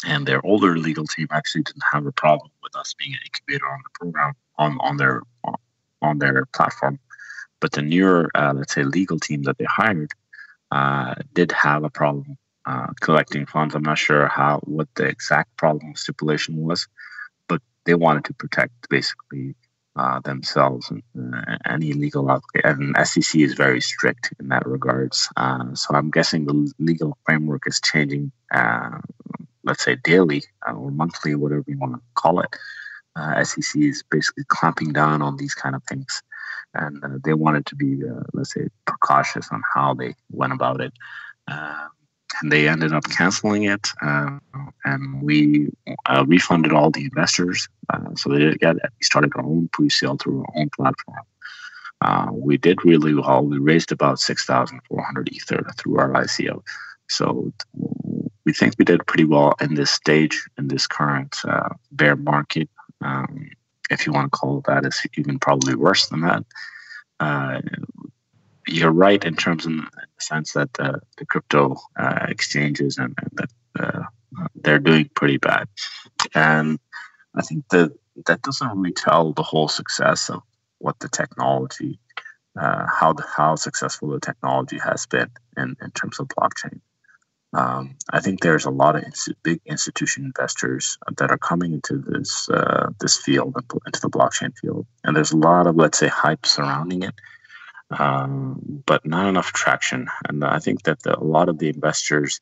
and 0.06 0.26
their 0.26 0.46
older 0.46 0.78
legal 0.78 1.06
team 1.06 1.28
actually 1.32 1.64
didn't 1.64 1.84
have 1.92 2.06
a 2.06 2.12
problem 2.12 2.52
with 2.64 2.76
us 2.76 2.94
being 2.98 3.14
an 3.14 3.20
incubator 3.26 3.68
on 3.68 3.80
the 3.84 3.90
program 4.00 4.34
on 4.58 4.78
on 4.82 4.98
their 4.98 5.22
on 6.02 6.18
their 6.20 6.46
platform, 6.48 7.00
but 7.60 7.72
the 7.72 7.82
newer 7.82 8.30
uh, 8.36 8.54
let's 8.56 8.74
say 8.74 8.84
legal 8.84 9.20
team 9.20 9.44
that 9.44 9.58
they 9.58 9.66
hired 9.66 10.12
uh, 10.72 11.16
did 11.34 11.52
have 11.52 11.84
a 11.84 11.90
problem 11.90 12.38
uh, 12.66 12.88
collecting 13.02 13.46
funds. 13.46 13.76
I'm 13.76 13.84
not 13.84 13.98
sure 13.98 14.28
how 14.28 14.60
what 14.64 14.88
the 14.96 15.06
exact 15.06 15.56
problem 15.58 15.96
stipulation 15.96 16.58
was, 16.58 16.88
but 17.48 17.62
they 17.86 17.96
wanted 17.96 18.26
to 18.26 18.34
protect 18.34 18.90
basically 18.90 19.56
uh, 19.96 20.20
themselves 20.22 20.90
and 20.90 21.04
uh, 21.36 21.58
any 21.66 21.94
legal 21.94 22.42
and 22.64 22.96
SEC 23.06 23.42
is 23.42 23.54
very 23.56 23.82
strict 23.82 24.34
in 24.40 24.48
that 24.48 24.66
regards. 24.66 25.28
Uh, 25.36 25.76
so 25.76 25.94
I'm 25.94 26.10
guessing 26.10 26.46
the 26.46 26.72
legal 26.80 27.18
framework 27.26 27.64
is 27.68 27.82
changing, 27.82 28.32
uh, 28.54 29.00
let's 29.64 29.84
say 29.84 29.96
daily 29.96 30.44
or 30.66 30.92
monthly, 30.92 31.36
whatever 31.36 31.66
you 31.68 31.78
want 31.78 31.96
to 31.96 32.02
call 32.16 32.40
it. 32.40 32.56
SEC 33.46 33.82
is 33.82 34.04
basically 34.10 34.46
clamping 34.48 34.94
down 34.94 35.22
on 35.22 35.36
these 35.36 35.54
kind 35.54 35.76
of 35.76 35.84
things, 35.84 36.24
and 36.74 37.04
they 37.26 37.34
wanted 37.34 37.66
to 37.66 37.76
be, 37.76 38.02
let's 38.32 38.54
say, 38.54 38.70
precautious 38.86 39.50
on 39.52 39.62
how 39.74 39.94
they 39.94 40.16
went 40.32 40.54
about 40.54 40.80
it. 40.80 40.94
And 42.42 42.52
they 42.52 42.68
ended 42.68 42.94
up 42.94 43.04
canceling 43.10 43.64
it. 43.64 43.88
Uh, 44.02 44.40
and 44.86 45.22
we 45.22 45.70
uh, 46.08 46.26
refunded 46.28 46.74
all 46.74 46.92
the 46.92 47.06
investors. 47.06 47.68
Uh, 47.94 48.16
so 48.16 48.30
they 48.30 48.56
got, 48.56 48.76
we 48.76 49.04
started 49.04 49.32
our 49.36 49.44
own 49.44 49.70
pre-sale 49.74 50.18
through 50.18 50.40
our 50.42 50.62
own 50.62 50.70
platform. 50.70 51.18
Uh, 52.02 52.30
we 52.32 52.58
did 52.58 52.84
really 52.84 53.14
well. 53.14 53.46
We 53.46 53.60
raised 53.60 53.92
about 53.92 54.20
6,400 54.20 55.30
Ether 55.32 55.66
through 55.78 56.00
our 56.00 56.10
ICO. 56.10 56.64
So 57.10 57.54
we 58.46 58.54
think 58.54 58.76
we 58.78 58.86
did 58.86 59.06
pretty 59.06 59.26
well 59.26 59.54
in 59.62 59.76
this 59.76 59.92
stage, 59.92 60.44
in 60.58 60.68
this 60.68 60.88
current 60.88 61.38
uh, 61.46 61.70
bear 61.92 62.16
market. 62.16 62.70
Um, 63.02 63.52
if 63.90 64.06
you 64.06 64.14
want 64.14 64.32
to 64.32 64.38
call 64.38 64.60
it 64.60 64.66
that, 64.66 64.86
it's 64.86 65.04
even 65.18 65.38
probably 65.38 65.76
worse 65.76 66.08
than 66.08 66.22
that. 66.22 66.44
You're 68.68 68.92
right 68.92 69.24
in 69.24 69.36
terms 69.36 69.66
of 69.66 69.74
the 69.74 69.88
sense 70.20 70.54
that 70.54 70.70
uh, 70.80 71.00
the 71.18 71.26
crypto 71.26 71.76
uh, 71.98 72.26
exchanges 72.30 72.98
and, 72.98 73.16
and 73.18 73.30
that 73.34 73.52
uh, 73.80 74.04
they're 74.56 74.80
doing 74.80 75.10
pretty 75.16 75.38
bad, 75.38 75.68
and 76.36 76.80
I 77.36 77.42
think 77.42 77.68
that 77.70 77.92
that 78.26 78.42
doesn't 78.42 78.78
really 78.78 78.94
tell 78.94 79.34
the 79.34 79.44
whole 79.44 79.68
success 79.68 80.30
of 80.30 80.42
what 80.80 81.00
the 81.00 81.10
technology, 81.10 82.00
uh, 82.60 82.86
how 82.88 83.14
the, 83.14 83.24
how 83.24 83.56
successful 83.56 84.10
the 84.10 84.20
technology 84.20 84.78
has 84.80 85.06
been 85.06 85.30
in, 85.58 85.76
in 85.82 85.92
terms 85.92 86.20
of 86.20 86.28
blockchain. 86.28 86.80
Um, 87.54 87.98
I 88.12 88.22
think 88.22 88.40
there's 88.40 88.66
a 88.66 88.70
lot 88.70 88.96
of 88.96 89.04
big 89.44 89.60
institution 89.66 90.24
investors 90.24 90.98
that 91.18 91.32
are 91.32 91.38
coming 91.38 91.74
into 91.74 91.98
this 91.98 92.50
uh, 92.50 92.92
this 93.02 93.18
field, 93.18 93.56
into 93.86 94.00
the 94.02 94.10
blockchain 94.10 94.58
field, 94.58 94.86
and 95.04 95.16
there's 95.16 95.34
a 95.34 95.38
lot 95.38 95.68
of 95.68 95.76
let's 95.76 95.98
say 95.98 96.08
hype 96.08 96.46
surrounding 96.46 97.04
it 97.04 97.14
um, 97.98 98.84
but 98.86 99.06
not 99.06 99.28
enough 99.28 99.54
traction. 99.54 100.08
And 100.28 100.44
I 100.44 100.60
think 100.60 100.84
that 100.84 101.04
the, 101.04 101.18
a 101.18 101.24
lot 101.24 101.50
of 101.50 101.60
the 101.60 101.70
investors, 101.70 102.40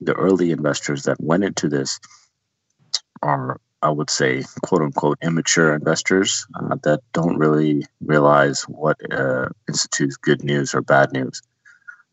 the 0.00 0.14
early 0.14 0.50
investors 0.50 1.04
that 1.04 1.20
went 1.20 1.44
into 1.44 1.68
this, 1.68 2.00
are 3.22 3.60
I 3.82 3.90
would 3.90 4.10
say, 4.10 4.44
quote 4.62 4.80
unquote, 4.80 5.18
immature 5.22 5.74
investors 5.74 6.46
uh, 6.54 6.76
that 6.84 7.00
don't 7.12 7.36
really 7.36 7.84
realize 8.00 8.62
what 8.62 8.96
uh, 9.12 9.48
institutes 9.66 10.16
good 10.16 10.44
news 10.44 10.72
or 10.74 10.82
bad 10.82 11.12
news. 11.12 11.42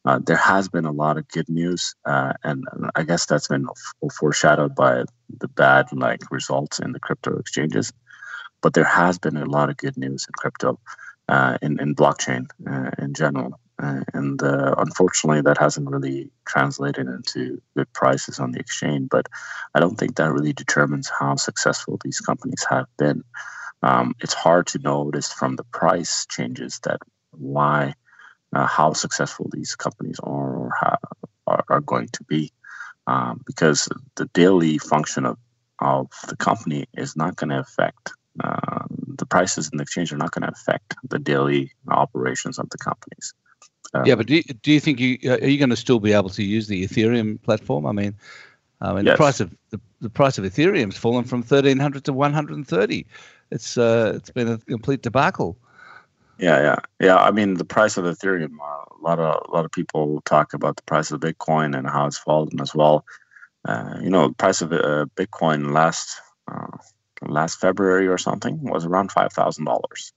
Uh, 0.05 0.19
there 0.25 0.37
has 0.37 0.67
been 0.67 0.85
a 0.85 0.91
lot 0.91 1.17
of 1.17 1.27
good 1.27 1.47
news, 1.47 1.93
uh, 2.05 2.33
and 2.43 2.65
I 2.95 3.03
guess 3.03 3.25
that's 3.25 3.49
been 3.49 3.67
f- 3.69 4.13
foreshadowed 4.13 4.73
by 4.73 5.03
the 5.39 5.47
bad 5.47 5.87
like 5.91 6.31
results 6.31 6.79
in 6.79 6.93
the 6.93 6.99
crypto 6.99 7.37
exchanges. 7.37 7.93
But 8.61 8.73
there 8.73 8.85
has 8.85 9.19
been 9.19 9.37
a 9.37 9.45
lot 9.45 9.69
of 9.69 9.77
good 9.77 9.97
news 9.97 10.25
in 10.27 10.33
crypto, 10.33 10.79
in 11.61 11.79
in 11.79 11.95
blockchain 11.95 12.47
uh, 12.67 12.91
in 12.97 13.13
general. 13.13 13.59
Uh, 13.81 14.03
and 14.13 14.43
uh, 14.43 14.75
unfortunately, 14.77 15.41
that 15.41 15.57
hasn't 15.57 15.89
really 15.89 16.29
translated 16.45 17.07
into 17.07 17.61
good 17.77 17.91
prices 17.93 18.37
on 18.37 18.51
the 18.51 18.59
exchange. 18.59 19.07
But 19.09 19.27
I 19.73 19.79
don't 19.79 19.95
think 19.97 20.15
that 20.15 20.33
really 20.33 20.51
determines 20.51 21.09
how 21.09 21.35
successful 21.35 21.97
these 22.03 22.19
companies 22.19 22.65
have 22.69 22.87
been. 22.97 23.23
Um, 23.81 24.15
it's 24.19 24.33
hard 24.33 24.67
to 24.67 24.79
notice 24.79 25.31
from 25.31 25.55
the 25.55 25.63
price 25.63 26.25
changes 26.25 26.81
that 26.83 26.99
why, 27.31 27.93
uh, 28.51 28.67
how 28.67 28.91
successful 28.91 29.47
these 29.49 29.75
companies 29.77 30.19
are 30.21 30.55
or 30.55 30.71
how, 30.77 30.97
are, 31.47 31.63
are 31.69 31.79
going 31.79 32.09
to 32.09 32.23
be, 32.25 32.51
um, 33.07 33.41
because 33.45 33.87
the 34.15 34.25
daily 34.33 34.77
function 34.77 35.25
of 35.25 35.37
of 35.81 36.07
the 36.27 36.35
company 36.35 36.85
is 36.97 37.15
not 37.15 37.37
going 37.37 37.49
to 37.49 37.59
affect 37.59 38.11
uh, 38.43 38.85
the 39.19 39.25
prices 39.25 39.69
in 39.71 39.77
the 39.77 39.83
exchange 39.83 40.11
are 40.11 40.17
not 40.17 40.31
going 40.31 40.43
to 40.43 40.51
affect 40.51 40.95
the 41.07 41.19
daily 41.19 41.71
operations 41.87 42.57
of 42.57 42.69
the 42.69 42.77
companies. 42.77 43.33
Um, 43.93 44.05
yeah, 44.05 44.15
but 44.15 44.27
do 44.27 44.35
you, 44.35 44.43
do 44.43 44.71
you 44.71 44.79
think 44.79 44.99
you 44.99 45.17
uh, 45.25 45.37
are 45.37 45.47
you 45.47 45.57
going 45.57 45.69
to 45.69 45.75
still 45.75 45.99
be 45.99 46.13
able 46.13 46.29
to 46.29 46.43
use 46.43 46.67
the 46.67 46.85
Ethereum 46.85 47.41
platform? 47.41 47.85
I 47.85 47.91
mean, 47.91 48.15
I 48.81 48.93
mean 48.93 49.05
yes. 49.05 49.13
the 49.13 49.17
price 49.17 49.39
of 49.39 49.55
the, 49.69 49.79
the 50.01 50.09
price 50.09 50.37
of 50.37 50.45
Ethereum's 50.45 50.97
fallen 50.97 51.25
from 51.25 51.43
thirteen 51.43 51.79
hundred 51.79 52.05
to 52.05 52.13
one 52.13 52.33
hundred 52.33 52.57
and 52.57 52.67
thirty. 52.67 53.05
It's 53.51 53.77
uh, 53.77 54.13
it's 54.15 54.29
been 54.29 54.47
a 54.47 54.57
complete 54.57 55.01
debacle. 55.01 55.57
Yeah, 56.37 56.61
yeah, 56.61 56.79
yeah. 56.99 57.17
I 57.17 57.31
mean, 57.31 57.55
the 57.55 57.65
price 57.65 57.97
of 57.97 58.05
Ethereum. 58.05 58.57
Uh, 58.61 58.85
a 58.99 59.01
lot 59.01 59.19
of 59.19 59.43
a 59.47 59.51
lot 59.51 59.65
of 59.65 59.71
people 59.71 60.21
talk 60.21 60.53
about 60.53 60.75
the 60.75 60.83
price 60.83 61.11
of 61.11 61.19
Bitcoin 61.21 61.77
and 61.77 61.87
how 61.87 62.05
it's 62.05 62.17
fallen 62.17 62.61
as 62.61 62.75
well. 62.75 63.05
Uh, 63.65 63.97
you 64.01 64.09
know, 64.09 64.29
the 64.29 64.35
price 64.35 64.61
of 64.61 64.71
uh, 64.71 65.05
Bitcoin 65.15 65.73
last 65.73 66.21
uh, 66.47 66.77
last 67.27 67.59
February 67.59 68.07
or 68.07 68.17
something 68.17 68.61
was 68.61 68.85
around 68.85 69.11
five 69.11 69.33
thousand 69.33 69.65
dollars. 69.65 70.13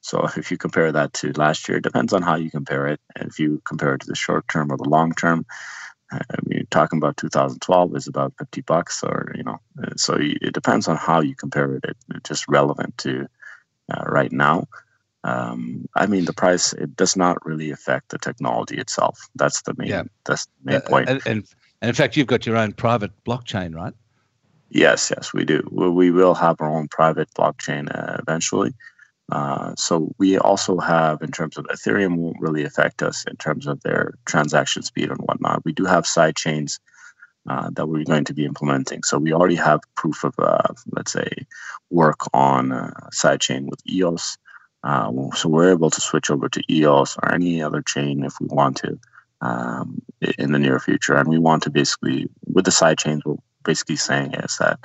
So 0.00 0.26
if 0.36 0.50
you 0.50 0.56
compare 0.56 0.92
that 0.92 1.12
to 1.14 1.32
last 1.32 1.68
year, 1.68 1.78
it 1.78 1.84
depends 1.84 2.12
on 2.12 2.22
how 2.22 2.36
you 2.36 2.50
compare 2.50 2.86
it. 2.86 3.00
If 3.16 3.38
you 3.38 3.62
compare 3.64 3.94
it 3.94 4.02
to 4.02 4.06
the 4.06 4.16
short 4.16 4.48
term 4.48 4.70
or 4.70 4.76
the 4.76 4.88
long 4.88 5.12
term, 5.12 5.46
I 6.12 6.36
mean, 6.44 6.66
talking 6.70 6.98
about 6.98 7.16
2012 7.16 7.96
is 7.96 8.08
about 8.08 8.34
50 8.38 8.62
bucks, 8.62 9.02
or 9.04 9.32
you 9.36 9.44
know, 9.44 9.58
so 9.96 10.16
it 10.18 10.52
depends 10.52 10.88
on 10.88 10.96
how 10.96 11.20
you 11.20 11.36
compare 11.36 11.76
it. 11.76 11.84
It's 12.14 12.28
just 12.28 12.48
relevant 12.48 12.98
to 12.98 13.28
uh, 13.92 14.04
right 14.06 14.32
now. 14.32 14.66
Um, 15.22 15.86
I 15.94 16.06
mean, 16.06 16.24
the 16.24 16.32
price 16.32 16.72
it 16.72 16.96
does 16.96 17.16
not 17.16 17.44
really 17.44 17.70
affect 17.70 18.08
the 18.08 18.18
technology 18.18 18.76
itself. 18.76 19.28
That's 19.36 19.62
the 19.62 19.74
main. 19.76 19.88
Yeah. 19.88 20.02
That's 20.24 20.46
the 20.46 20.52
main 20.64 20.76
uh, 20.76 20.80
point. 20.80 21.08
And, 21.08 21.22
and, 21.26 21.44
and 21.80 21.88
in 21.90 21.94
fact, 21.94 22.16
you've 22.16 22.26
got 22.26 22.46
your 22.46 22.56
own 22.56 22.72
private 22.72 23.12
blockchain, 23.24 23.74
right? 23.74 23.94
Yes, 24.70 25.12
yes, 25.14 25.34
we 25.34 25.44
do. 25.44 25.66
We 25.70 26.12
will 26.12 26.34
have 26.34 26.60
our 26.60 26.70
own 26.70 26.86
private 26.88 27.28
blockchain 27.34 27.92
uh, 27.92 28.18
eventually. 28.20 28.72
Uh, 29.30 29.74
so 29.76 30.12
we 30.18 30.38
also 30.38 30.78
have, 30.78 31.22
in 31.22 31.32
terms 31.32 31.56
of 31.56 31.66
Ethereum, 31.66 32.16
won't 32.16 32.40
really 32.40 32.64
affect 32.64 33.02
us 33.02 33.24
in 33.28 33.36
terms 33.36 33.66
of 33.66 33.80
their 33.82 34.14
transaction 34.26 34.82
speed 34.82 35.10
and 35.10 35.18
whatnot. 35.20 35.64
We 35.64 35.72
do 35.72 35.84
have 35.84 36.06
side 36.06 36.36
chains 36.36 36.78
uh, 37.48 37.70
that 37.70 37.86
we're 37.86 38.04
going 38.04 38.24
to 38.24 38.34
be 38.34 38.44
implementing. 38.44 39.02
So 39.02 39.18
we 39.18 39.32
already 39.32 39.56
have 39.56 39.80
proof 39.96 40.22
of, 40.24 40.34
uh, 40.38 40.68
let's 40.92 41.12
say, 41.12 41.28
work 41.90 42.20
on 42.32 42.92
side 43.12 43.40
chain 43.40 43.66
with 43.66 43.80
EOS. 43.88 44.38
Uh, 44.84 45.10
so 45.34 45.48
we're 45.48 45.72
able 45.72 45.90
to 45.90 46.00
switch 46.00 46.30
over 46.30 46.48
to 46.48 46.62
EOS 46.72 47.16
or 47.22 47.32
any 47.34 47.60
other 47.60 47.82
chain 47.82 48.24
if 48.24 48.34
we 48.40 48.46
want 48.46 48.76
to 48.78 48.98
um, 49.40 50.00
in 50.38 50.52
the 50.52 50.58
near 50.58 50.78
future. 50.78 51.14
And 51.14 51.28
we 51.28 51.38
want 51.38 51.64
to 51.64 51.70
basically, 51.70 52.28
with 52.46 52.64
the 52.64 52.70
side 52.70 52.98
chains, 52.98 53.24
we're 53.24 53.36
basically 53.64 53.96
saying 53.96 54.34
is 54.34 54.56
that 54.58 54.78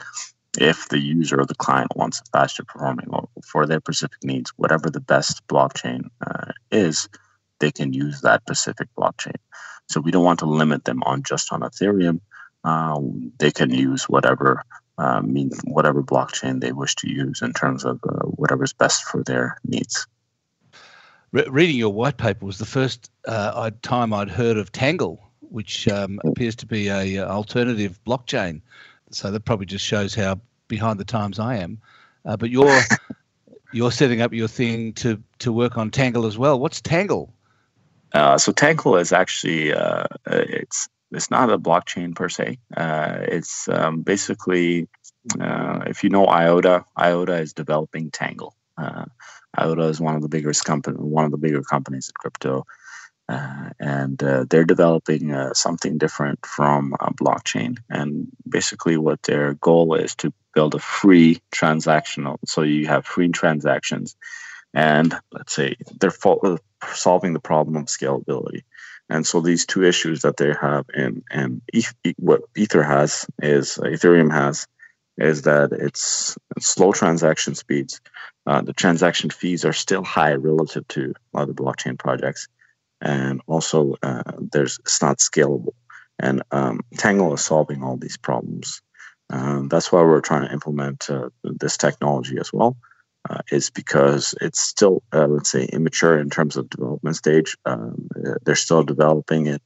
if 0.58 0.88
the 0.90 1.00
user 1.00 1.40
or 1.40 1.46
the 1.46 1.56
client 1.56 1.96
wants 1.96 2.22
a 2.22 2.38
faster 2.38 2.64
performing 2.64 3.08
for 3.44 3.66
their 3.66 3.80
specific 3.80 4.24
needs, 4.24 4.52
whatever 4.58 4.90
the 4.90 5.02
best 5.02 5.46
blockchain 5.48 6.10
uh, 6.26 6.52
is, 6.72 7.10
they 7.60 7.72
can 7.72 7.94
use 7.94 8.22
that 8.22 8.42
specific 8.42 8.88
blockchain. 8.98 9.36
So 9.88 10.00
we 10.00 10.12
don't 10.12 10.24
want 10.24 10.40
to 10.40 10.46
limit 10.46 10.86
them 10.86 11.04
on 11.04 11.24
just 11.24 11.52
on 11.52 11.62
Ethereum. 11.62 12.20
Uh, 12.64 13.00
they 13.38 13.52
can 13.52 13.72
use 13.72 14.10
whatever 14.10 14.64
uh, 14.98 15.22
mean 15.22 15.52
whatever 15.66 16.02
blockchain 16.02 16.62
they 16.62 16.72
wish 16.72 16.96
to 16.96 17.10
use 17.10 17.42
in 17.42 17.54
terms 17.54 17.84
of 17.84 18.00
uh, 18.08 18.26
whatever's 18.28 18.74
best 18.74 19.04
for 19.04 19.24
their 19.24 19.58
needs. 19.66 20.08
Re- 21.32 21.48
reading 21.50 21.76
your 21.76 21.92
white 21.92 22.18
paper 22.18 22.46
was 22.46 22.58
the 22.58 22.66
first 22.66 23.12
uh, 23.28 23.72
time 23.82 24.14
I'd 24.14 24.30
heard 24.30 24.58
of 24.58 24.72
Tangle, 24.72 25.20
which 25.56 25.88
um, 25.88 26.20
appears 26.26 26.54
to 26.54 26.66
be 26.66 26.90
a 26.90 27.20
uh, 27.20 27.32
alternative 27.32 27.98
blockchain 28.06 28.60
so 29.10 29.32
that 29.32 29.46
probably 29.46 29.66
just 29.66 29.86
shows 29.86 30.14
how 30.14 30.38
behind 30.68 31.00
the 31.00 31.06
times 31.06 31.40
I 31.40 31.56
am. 31.56 31.80
Uh, 32.26 32.36
but 32.36 32.50
you're 32.50 32.82
you're 33.72 33.92
setting 33.92 34.22
up 34.22 34.34
your 34.34 34.50
thing 34.50 34.92
to 34.96 35.18
to 35.40 35.54
work 35.54 35.78
on 35.78 35.92
Tangle 35.92 36.26
as 36.26 36.38
well. 36.38 36.60
What's 36.60 36.82
Tangle? 36.82 37.34
Uh, 38.14 38.38
so 38.38 38.52
Tangle 38.52 38.98
is 38.98 39.14
actually 39.14 39.74
uh, 39.74 40.08
it's 40.26 40.90
it's 41.12 41.32
not 41.32 41.50
a 41.50 41.58
blockchain 41.58 42.14
per 42.14 42.28
se. 42.28 42.60
Uh, 42.76 43.20
it's 43.22 43.70
um, 43.70 44.02
basically 44.02 44.90
uh, 45.40 45.84
if 45.88 46.04
you 46.04 46.10
know 46.10 46.28
IOTA, 46.28 46.84
IOTA 47.00 47.38
is 47.38 47.54
developing 47.54 48.12
Tangle. 48.12 48.54
Uh, 48.78 49.06
IOTA 49.58 49.84
is 49.84 50.02
one 50.02 50.16
of 50.16 50.22
the 50.22 50.28
biggest 50.28 50.66
company, 50.66 50.98
one 50.98 51.24
of 51.24 51.32
the 51.32 51.38
bigger 51.38 51.62
companies 51.62 52.10
in 52.10 52.14
crypto. 52.20 52.66
Uh, 53.28 53.70
and 53.80 54.22
uh, 54.22 54.46
they're 54.50 54.66
developing 54.66 55.32
uh, 55.32 55.54
something 55.54 55.98
different 55.98 56.46
from 56.46 56.96
blockchain. 57.20 57.78
And 57.90 58.28
basically, 58.48 58.98
what 58.98 59.22
their 59.24 59.56
goal 59.56 59.96
is 59.96 60.16
to 60.18 60.32
build 60.54 60.76
a 60.76 60.80
free 60.80 61.40
transactional. 61.52 62.38
So 62.46 62.62
you 62.62 62.88
have 62.88 63.06
free 63.06 63.30
transactions, 63.30 64.16
and 64.74 65.14
let's 65.32 65.54
say 65.56 65.76
they're 66.00 66.12
fo- 66.12 66.60
solving 66.94 67.34
the 67.34 67.40
problem 67.40 67.78
of 67.78 67.86
scalability. 67.86 68.62
And 69.10 69.26
so 69.26 69.42
these 69.42 69.66
two 69.66 69.84
issues 69.84 70.22
that 70.22 70.38
they 70.38 70.54
have, 70.62 70.86
and 70.94 71.24
and 71.32 71.62
what 72.18 72.42
Ether 72.56 72.84
has 72.84 73.26
is 73.42 73.78
Ethereum 73.78 74.32
has, 74.32 74.68
is 75.18 75.44
that 75.44 75.72
it's 75.72 76.38
slow 76.60 76.92
transaction 76.92 77.56
speeds. 77.56 78.02
Uh, 78.46 78.62
the 78.62 78.74
transaction 78.74 79.32
fees 79.32 79.66
are 79.66 79.74
still 79.74 80.04
high 80.04 80.34
relative 80.34 80.88
to 80.90 81.16
other 81.34 81.54
blockchain 81.54 81.98
projects 81.98 82.48
and 83.06 83.40
also 83.46 83.96
uh, 84.04 84.24
there's 84.52 84.80
it's 84.80 85.02
not 85.02 85.20
scalable. 85.20 85.74
And 86.20 86.42
um, 86.52 86.82
Tangle 86.98 87.34
is 87.34 87.42
solving 87.42 87.84
all 87.84 87.98
these 87.98 88.18
problems. 88.18 88.82
Um, 89.30 89.70
that's 89.70 89.92
why 89.92 90.02
we're 90.02 90.22
trying 90.22 90.48
to 90.48 90.54
implement 90.54 91.10
uh, 91.10 91.30
this 91.44 91.78
technology 91.78 92.38
as 92.40 92.52
well. 92.52 92.76
Uh, 93.28 93.40
is 93.52 93.72
because 93.72 94.36
it's 94.40 94.60
still, 94.60 95.02
uh, 95.12 95.26
let's 95.26 95.50
say, 95.50 95.66
immature 95.74 96.20
in 96.20 96.30
terms 96.30 96.58
of 96.58 96.70
development 96.70 97.16
stage. 97.16 97.58
Um, 97.66 98.08
they're 98.46 98.56
still 98.56 98.84
developing 98.84 99.48
it, 99.48 99.64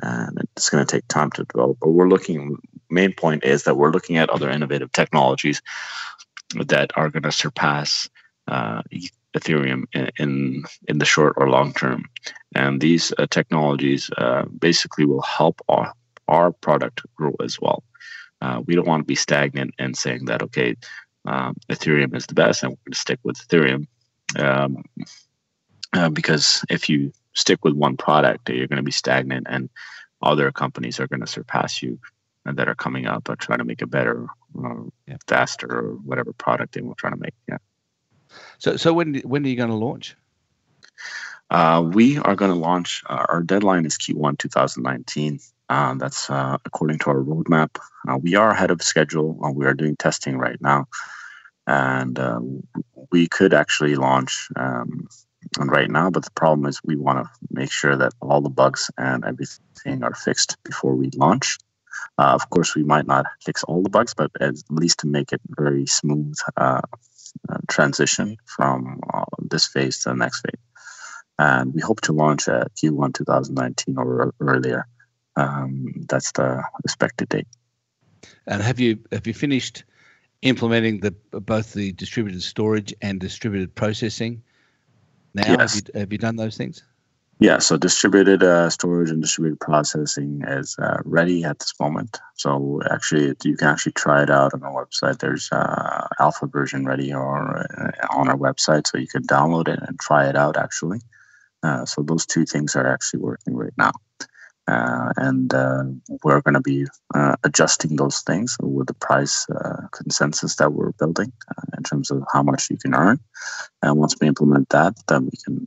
and 0.00 0.38
it's 0.56 0.70
going 0.70 0.84
to 0.84 0.90
take 0.90 1.06
time 1.08 1.30
to 1.32 1.44
develop. 1.44 1.76
But 1.80 1.90
we're 1.90 2.08
looking. 2.08 2.56
Main 2.88 3.12
point 3.12 3.44
is 3.44 3.64
that 3.64 3.76
we're 3.76 3.90
looking 3.90 4.16
at 4.16 4.30
other 4.30 4.48
innovative 4.48 4.92
technologies 4.92 5.60
that 6.54 6.92
are 6.96 7.10
going 7.10 7.22
to 7.22 7.32
surpass 7.32 8.08
uh, 8.48 8.82
Ethereum 9.36 9.84
in, 9.92 10.10
in, 10.18 10.64
in 10.88 10.98
the 10.98 11.04
short 11.04 11.34
or 11.36 11.48
long 11.48 11.72
term. 11.72 12.04
And 12.54 12.80
these 12.80 13.12
uh, 13.18 13.26
technologies 13.30 14.10
uh, 14.18 14.44
basically 14.58 15.06
will 15.06 15.22
help 15.22 15.60
our, 15.68 15.92
our 16.28 16.52
product 16.52 17.02
grow 17.16 17.34
as 17.42 17.60
well. 17.60 17.82
Uh, 18.40 18.60
we 18.66 18.74
don't 18.74 18.86
want 18.86 19.00
to 19.00 19.06
be 19.06 19.14
stagnant 19.14 19.74
and 19.78 19.96
saying 19.96 20.26
that, 20.26 20.42
okay, 20.42 20.76
um, 21.24 21.56
Ethereum 21.68 22.14
is 22.14 22.26
the 22.26 22.34
best 22.34 22.62
and 22.62 22.72
we're 22.72 22.76
going 22.84 22.92
to 22.92 22.98
stick 22.98 23.20
with 23.22 23.36
Ethereum. 23.46 23.86
Um, 24.38 24.84
uh, 25.92 26.08
because 26.08 26.64
if 26.68 26.88
you 26.88 27.12
stick 27.34 27.64
with 27.64 27.74
one 27.74 27.96
product, 27.96 28.48
you're 28.48 28.66
going 28.66 28.78
to 28.78 28.82
be 28.82 28.90
stagnant 28.90 29.46
and 29.48 29.70
other 30.22 30.50
companies 30.52 31.00
are 31.00 31.06
going 31.06 31.20
to 31.20 31.26
surpass 31.26 31.82
you 31.82 31.98
and 32.44 32.56
that 32.56 32.68
are 32.68 32.74
coming 32.74 33.06
up 33.06 33.28
or 33.28 33.36
trying 33.36 33.58
to 33.58 33.64
make 33.64 33.82
a 33.82 33.86
better, 33.86 34.26
uh, 34.58 34.82
yeah. 35.06 35.16
faster, 35.26 35.68
or 35.70 35.94
whatever 36.04 36.32
product 36.32 36.74
they 36.74 36.80
were 36.80 36.94
trying 36.94 37.14
to 37.14 37.20
make. 37.20 37.34
Yeah. 37.48 37.58
So, 38.58 38.76
so 38.76 38.92
when 38.92 39.16
when 39.24 39.44
are 39.44 39.48
you 39.48 39.56
going 39.56 39.70
to 39.70 39.74
launch? 39.74 40.16
Uh, 41.52 41.82
we 41.92 42.16
are 42.16 42.34
going 42.34 42.50
to 42.50 42.56
launch. 42.56 43.02
Uh, 43.10 43.26
our 43.28 43.42
deadline 43.42 43.84
is 43.84 43.98
Q1 43.98 44.38
2019. 44.38 45.38
Uh, 45.68 45.94
that's 45.94 46.30
uh, 46.30 46.56
according 46.64 46.98
to 46.98 47.10
our 47.10 47.20
roadmap. 47.22 47.76
Uh, 48.08 48.16
we 48.16 48.34
are 48.36 48.50
ahead 48.50 48.70
of 48.70 48.82
schedule. 48.82 49.38
Uh, 49.44 49.50
we 49.50 49.66
are 49.66 49.74
doing 49.74 49.94
testing 49.96 50.38
right 50.38 50.60
now, 50.62 50.86
and 51.66 52.18
we 53.10 53.28
could 53.28 53.52
actually 53.52 53.96
launch 53.96 54.48
um, 54.56 55.06
right 55.58 55.90
now. 55.90 56.08
But 56.08 56.24
the 56.24 56.30
problem 56.30 56.66
is 56.66 56.80
we 56.84 56.96
want 56.96 57.24
to 57.24 57.30
make 57.50 57.70
sure 57.70 57.96
that 57.96 58.14
all 58.20 58.40
the 58.40 58.48
bugs 58.48 58.90
and 58.96 59.22
everything 59.24 60.02
are 60.02 60.14
fixed 60.14 60.56
before 60.64 60.94
we 60.94 61.10
launch. 61.16 61.58
Of 62.16 62.48
course, 62.48 62.74
we 62.74 62.82
might 62.82 63.06
not 63.06 63.26
fix 63.42 63.62
all 63.64 63.82
the 63.82 63.90
bugs, 63.90 64.14
but 64.14 64.30
at 64.40 64.54
least 64.70 65.00
to 65.00 65.06
make 65.06 65.32
it 65.32 65.40
very 65.50 65.86
smooth 65.86 66.36
transition 67.68 68.36
from 68.44 69.00
uh, 69.12 69.24
this 69.50 69.66
phase 69.66 70.00
to 70.00 70.10
the 70.10 70.14
next 70.16 70.40
phase. 70.40 70.60
And 71.38 71.74
we 71.74 71.80
hope 71.80 72.00
to 72.02 72.12
launch 72.12 72.48
at 72.48 72.74
Q1 72.74 73.14
2019 73.14 73.96
or 73.98 74.34
earlier. 74.40 74.86
Um, 75.36 75.92
that's 76.08 76.32
the 76.32 76.62
expected 76.84 77.30
date. 77.30 77.48
And 78.46 78.62
have 78.62 78.78
you 78.78 78.98
have 79.10 79.26
you 79.26 79.34
finished 79.34 79.84
implementing 80.42 81.00
the 81.00 81.12
both 81.40 81.72
the 81.72 81.92
distributed 81.92 82.42
storage 82.42 82.94
and 83.00 83.18
distributed 83.18 83.74
processing? 83.74 84.42
Now 85.34 85.44
yes. 85.46 85.74
have, 85.74 85.82
you, 85.94 86.00
have 86.00 86.12
you 86.12 86.18
done 86.18 86.36
those 86.36 86.56
things? 86.56 86.82
Yeah, 87.38 87.58
so 87.58 87.76
distributed 87.76 88.42
uh, 88.42 88.70
storage 88.70 89.10
and 89.10 89.20
distributed 89.20 89.60
processing 89.60 90.42
is 90.46 90.76
uh, 90.78 90.98
ready 91.04 91.44
at 91.44 91.58
this 91.58 91.74
moment. 91.80 92.18
So 92.36 92.80
actually, 92.90 93.34
you 93.44 93.56
can 93.56 93.68
actually 93.68 93.92
try 93.92 94.22
it 94.22 94.30
out 94.30 94.54
on 94.54 94.62
our 94.62 94.86
website. 94.86 95.18
There's 95.18 95.50
uh, 95.52 96.06
alpha 96.20 96.46
version 96.46 96.86
ready 96.86 97.12
or 97.12 97.66
uh, 97.78 98.06
on 98.16 98.28
our 98.28 98.36
website, 98.36 98.86
so 98.86 98.96
you 98.96 99.08
can 99.08 99.24
download 99.24 99.68
it 99.68 99.80
and 99.86 99.98
try 99.98 100.28
it 100.28 100.36
out. 100.36 100.56
Actually, 100.56 101.00
uh, 101.62 101.84
so 101.84 102.02
those 102.02 102.26
two 102.26 102.46
things 102.46 102.76
are 102.76 102.86
actually 102.86 103.20
working 103.20 103.56
right 103.56 103.74
now. 103.76 103.92
Uh, 104.68 105.12
and 105.16 105.52
we're 106.22 106.40
going 106.42 106.54
to 106.54 106.60
be 106.60 106.86
adjusting 107.42 107.96
those 107.96 108.20
things 108.20 108.56
with 108.62 108.86
the 108.86 108.94
price 108.94 109.46
consensus 109.90 110.54
that 110.56 110.72
we're 110.72 110.92
building 110.92 111.32
in 111.76 111.82
terms 111.82 112.10
of 112.12 112.22
how 112.32 112.42
much 112.42 112.70
you 112.70 112.76
can 112.76 112.94
earn. 112.94 113.18
And 113.82 113.96
once 113.96 114.14
we 114.20 114.28
implement 114.28 114.68
that, 114.68 114.94
then 115.08 115.24
we 115.24 115.32
can 115.44 115.66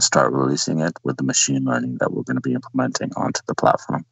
start 0.00 0.32
releasing 0.32 0.80
it 0.80 0.94
with 1.04 1.16
the 1.16 1.24
machine 1.24 1.64
learning 1.64 1.98
that 1.98 2.12
we're 2.12 2.22
going 2.22 2.36
to 2.36 2.40
be 2.40 2.54
implementing 2.54 3.12
onto 3.16 3.40
the 3.46 3.54
platform. 3.54 4.04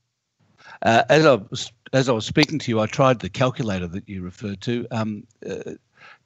as 0.83 1.27
I 1.27 1.35
was 1.35 1.73
as 1.92 2.09
I 2.09 2.12
was 2.12 2.27
speaking 2.27 2.59
to 2.59 2.70
you, 2.70 2.81
I 2.81 2.87
tried 2.87 3.20
the 3.20 3.29
calculator 3.29 3.87
that 3.87 4.09
you 4.09 4.23
referred 4.23 4.61
to. 4.62 4.87
Um, 4.90 5.27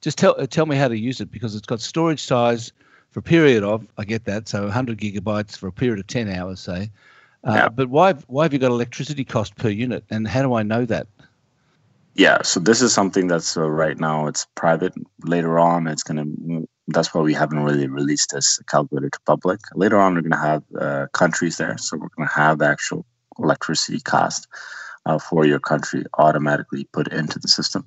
just 0.01 0.17
tell 0.17 0.35
tell 0.47 0.65
me 0.65 0.75
how 0.75 0.87
to 0.87 0.97
use 0.97 1.21
it 1.21 1.31
because 1.31 1.55
it's 1.55 1.67
got 1.67 1.81
storage 1.81 2.23
size 2.23 2.71
for 3.11 3.19
a 3.19 3.23
period 3.23 3.63
of 3.63 3.87
I 3.97 4.05
get 4.05 4.25
that 4.25 4.47
so 4.47 4.63
100 4.63 4.99
gigabytes 4.99 5.57
for 5.57 5.67
a 5.67 5.71
period 5.71 5.99
of 5.99 6.07
10 6.07 6.29
hours, 6.29 6.59
say 6.59 6.89
uh, 7.43 7.53
yeah. 7.53 7.69
But 7.69 7.89
why 7.89 8.13
why 8.27 8.43
have 8.43 8.53
you 8.53 8.59
got 8.59 8.71
electricity 8.71 9.23
cost 9.23 9.55
per 9.55 9.69
unit, 9.69 10.03
and 10.09 10.27
how 10.27 10.41
do 10.41 10.53
I 10.53 10.63
know 10.63 10.85
that? 10.85 11.07
Yeah, 12.15 12.41
so 12.41 12.59
this 12.59 12.81
is 12.81 12.93
something 12.93 13.27
that's 13.27 13.55
uh, 13.55 13.69
right 13.69 13.97
now 13.97 14.27
it's 14.27 14.45
private. 14.55 14.93
Later 15.23 15.57
on, 15.57 15.87
it's 15.87 16.03
gonna. 16.03 16.25
That's 16.91 17.13
why 17.13 17.21
we 17.21 17.33
haven't 17.33 17.63
really 17.63 17.87
released 17.87 18.31
this 18.31 18.59
calculator 18.67 19.09
to 19.09 19.19
public. 19.25 19.59
Later 19.75 19.97
on, 19.99 20.15
we're 20.15 20.21
gonna 20.21 20.37
have 20.37 20.63
uh, 20.79 21.07
countries 21.13 21.57
there, 21.57 21.77
so 21.77 21.97
we're 21.97 22.09
gonna 22.15 22.29
have 22.29 22.59
the 22.59 22.67
actual 22.67 23.05
electricity 23.37 23.99
cost 23.99 24.47
uh, 25.05 25.19
for 25.19 25.45
your 25.45 25.59
country 25.59 26.03
automatically 26.17 26.87
put 26.91 27.07
into 27.11 27.39
the 27.39 27.47
system. 27.47 27.85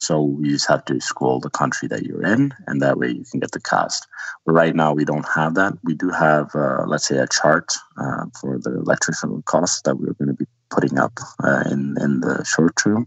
So 0.00 0.36
you 0.40 0.50
just 0.50 0.68
have 0.68 0.84
to 0.86 1.00
scroll 1.00 1.38
the 1.38 1.50
country 1.50 1.86
that 1.88 2.02
you're 2.02 2.26
in, 2.26 2.52
and 2.66 2.82
that 2.82 2.98
way 2.98 3.10
you 3.10 3.24
can 3.30 3.40
get 3.40 3.52
the 3.52 3.60
cost. 3.60 4.06
But 4.44 4.54
right 4.54 4.74
now, 4.74 4.92
we 4.92 5.04
don't 5.04 5.26
have 5.28 5.54
that. 5.54 5.74
We 5.84 5.94
do 5.94 6.10
have, 6.10 6.50
uh, 6.54 6.84
let's 6.86 7.06
say, 7.06 7.18
a 7.18 7.28
chart 7.28 7.72
uh, 7.96 8.24
for 8.40 8.58
the 8.58 8.78
electricity 8.78 9.32
costs 9.44 9.82
that 9.82 9.96
we're 9.96 10.14
going 10.14 10.28
to 10.28 10.34
be 10.34 10.46
putting 10.70 10.98
up 10.98 11.12
uh, 11.44 11.62
in 11.70 11.96
in 12.00 12.20
the 12.20 12.44
short 12.44 12.74
term, 12.76 13.06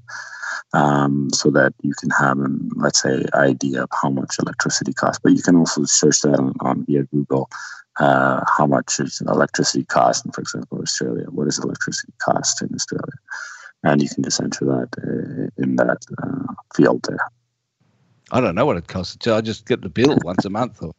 um, 0.73 1.29
so 1.33 1.49
that 1.51 1.73
you 1.81 1.93
can 1.99 2.09
have 2.11 2.39
an, 2.39 2.69
let's 2.75 3.01
say, 3.01 3.25
idea 3.33 3.83
of 3.83 3.89
how 4.01 4.09
much 4.09 4.37
electricity 4.39 4.93
costs. 4.93 5.19
But 5.23 5.33
you 5.33 5.41
can 5.41 5.55
also 5.55 5.85
search 5.85 6.21
that 6.21 6.39
on, 6.39 6.53
on 6.59 6.85
via 6.85 7.03
Google. 7.03 7.49
Uh, 7.99 8.43
how 8.57 8.65
much 8.67 8.99
is 8.99 9.21
electricity 9.21 9.85
cost? 9.85 10.25
And 10.25 10.33
for 10.33 10.41
example, 10.41 10.79
Australia, 10.79 11.25
what 11.29 11.47
is 11.47 11.59
electricity 11.59 12.13
cost 12.19 12.61
in 12.61 12.69
Australia? 12.75 13.13
and 13.85 14.01
you 14.01 14.09
can 14.09 14.23
just 14.23 14.41
enter 14.41 14.65
that 14.65 14.89
uh, 14.97 15.63
in 15.63 15.75
that 15.77 15.99
uh, 16.21 16.53
field 16.75 17.05
there. 17.07 17.19
I 18.31 18.41
don't 18.41 18.55
know 18.55 18.65
what 18.65 18.77
it 18.77 18.87
costs. 18.87 19.27
I 19.27 19.41
just 19.41 19.67
get 19.67 19.81
the 19.81 19.89
bill 19.89 20.17
once 20.23 20.43
a 20.45 20.49
month. 20.49 20.81
Or 20.81 20.91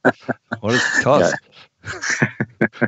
what 0.61 0.71
does 0.71 0.81
it 0.81 1.03
cost? 1.03 1.35
Yeah, 1.35 1.49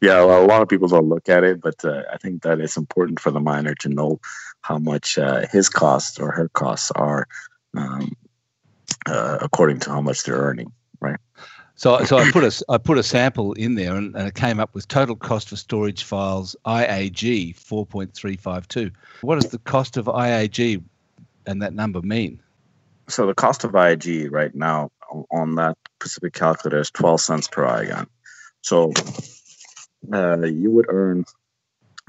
yeah 0.00 0.24
well, 0.24 0.44
a 0.44 0.46
lot 0.46 0.62
of 0.62 0.68
people 0.68 0.88
don't 0.88 1.08
look 1.08 1.28
at 1.28 1.44
it, 1.44 1.60
but 1.60 1.84
uh, 1.84 2.02
I 2.12 2.18
think 2.18 2.42
that 2.42 2.60
it's 2.60 2.76
important 2.76 3.20
for 3.20 3.30
the 3.30 3.40
miner 3.40 3.74
to 3.76 3.88
know 3.88 4.20
how 4.62 4.78
much 4.78 5.18
uh, 5.18 5.46
his 5.50 5.68
costs 5.68 6.18
or 6.18 6.30
her 6.32 6.48
costs 6.48 6.90
are 6.92 7.26
um, 7.76 8.12
uh, 9.06 9.38
according 9.40 9.80
to 9.80 9.90
how 9.90 10.00
much 10.00 10.24
they're 10.24 10.36
earning, 10.36 10.72
right? 11.00 11.18
So, 11.76 12.04
so 12.04 12.16
I 12.18 12.30
put 12.30 12.44
a 12.44 12.64
I 12.68 12.78
put 12.78 12.98
a 12.98 13.02
sample 13.02 13.52
in 13.54 13.74
there, 13.74 13.96
and, 13.96 14.14
and, 14.14 14.28
it 14.28 14.34
came 14.34 14.60
up 14.60 14.74
with 14.74 14.86
total 14.86 15.16
cost 15.16 15.48
for 15.48 15.56
storage 15.56 16.04
files 16.04 16.54
IAG 16.64 17.56
four 17.56 17.84
point 17.84 18.14
three 18.14 18.36
five 18.36 18.68
two. 18.68 18.90
What 19.22 19.40
does 19.40 19.50
the 19.50 19.58
cost 19.58 19.96
of 19.96 20.06
IAG 20.06 20.82
and 21.46 21.62
that 21.62 21.74
number 21.74 22.00
mean? 22.00 22.40
So 23.08 23.26
the 23.26 23.34
cost 23.34 23.64
of 23.64 23.72
IAG 23.72 24.30
right 24.30 24.54
now 24.54 24.90
on 25.32 25.56
that 25.56 25.76
specific 26.00 26.32
calculator 26.32 26.78
is 26.78 26.90
twelve 26.92 27.20
cents 27.20 27.48
per 27.48 27.64
IAGON. 27.66 28.06
So 28.64 28.94
uh, 30.10 30.40
you 30.40 30.70
would 30.70 30.86
earn, 30.88 31.26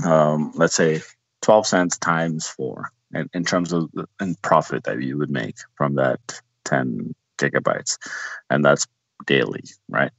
um, 0.06 0.54
let's 0.56 0.74
say, 0.74 1.02
twelve 1.41 1.68
cents 1.68 1.98
times 1.98 2.48
four, 2.48 2.91
in, 3.13 3.30
in 3.34 3.44
terms 3.44 3.74
of 3.74 3.91
the 3.91 4.08
in 4.22 4.36
profit 4.36 4.86
that 4.86 5.02
you 5.02 5.18
would 5.18 5.30
make 5.30 5.58
from 5.76 5.96
that 5.96 6.41
ten 6.63 7.13
gigabytes, 7.38 7.98
and 8.50 8.63
that's 8.63 8.88
daily, 9.26 9.65
right? 9.89 10.12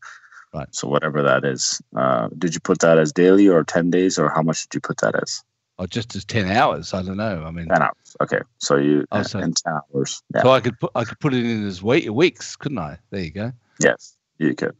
Right. 0.53 0.69
So 0.73 0.89
whatever 0.89 1.23
that 1.23 1.47
is, 1.47 1.81
uh, 1.97 2.29
did 2.37 2.53
you 2.53 2.61
put 2.61 2.81
that 2.81 2.99
as 2.99 3.13
daily 3.13 3.49
or 3.49 3.65
ten 3.65 3.91
days, 3.91 4.19
or 4.19 4.29
how 4.29 4.43
much 4.43 4.69
did 4.69 4.75
you 4.75 4.81
put 4.83 4.99
that 4.99 5.15
as? 5.15 5.43
Or 5.79 5.85
oh, 5.85 5.87
just 5.87 6.15
as 6.17 6.27
ten 6.27 6.51
hours? 6.51 6.93
I 6.93 7.01
don't 7.01 7.17
know. 7.17 7.45
I 7.47 7.51
mean, 7.51 7.69
ten 7.69 7.81
hours. 7.81 8.17
Okay, 8.21 8.43
so 8.59 8.77
you 8.77 9.07
oh, 9.11 9.23
so, 9.23 9.39
in 9.39 9.55
ten 9.55 9.73
hours. 9.73 10.23
Yeah. 10.35 10.43
So 10.43 10.51
I 10.51 10.61
could 10.61 10.79
put 10.79 10.91
I 10.95 11.05
could 11.05 11.19
put 11.19 11.33
it 11.33 11.47
in 11.47 11.67
as 11.67 11.83
week, 11.83 12.11
weeks, 12.11 12.57
couldn't 12.57 12.79
I? 12.79 12.99
There 13.09 13.23
you 13.23 13.31
go. 13.31 13.53
Yes, 13.81 14.19
you 14.37 14.55
could. 14.55 14.77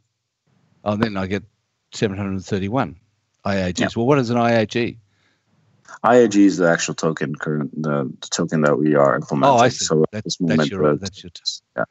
Oh, 0.83 0.95
then 0.95 1.17
I 1.17 1.27
get 1.27 1.43
seven 1.93 2.17
hundred 2.17 2.31
and 2.31 2.45
thirty-one 2.45 2.97
IAGs. 3.45 3.79
Yeah. 3.79 3.87
Well, 3.95 4.05
what 4.05 4.19
is 4.19 4.29
an 4.29 4.37
IAG? 4.37 4.97
IAG 6.03 6.35
is 6.35 6.57
the 6.57 6.69
actual 6.69 6.93
token, 6.93 7.35
current 7.35 7.71
the, 7.81 8.13
the 8.21 8.27
token 8.27 8.61
that 8.61 8.77
we 8.77 8.95
are 8.95 9.15
implementing. 9.15 9.55
Oh, 9.55 9.57
I 9.57 9.69
see. 9.69 9.85
So 9.85 10.05
at 10.13 10.23
this 10.23 10.39
moment, 10.39 10.59
that's 10.59 10.71
your, 10.71 10.95
that's 10.95 11.23
your 11.23 11.31
t- 11.31 11.41
yeah 11.75 11.83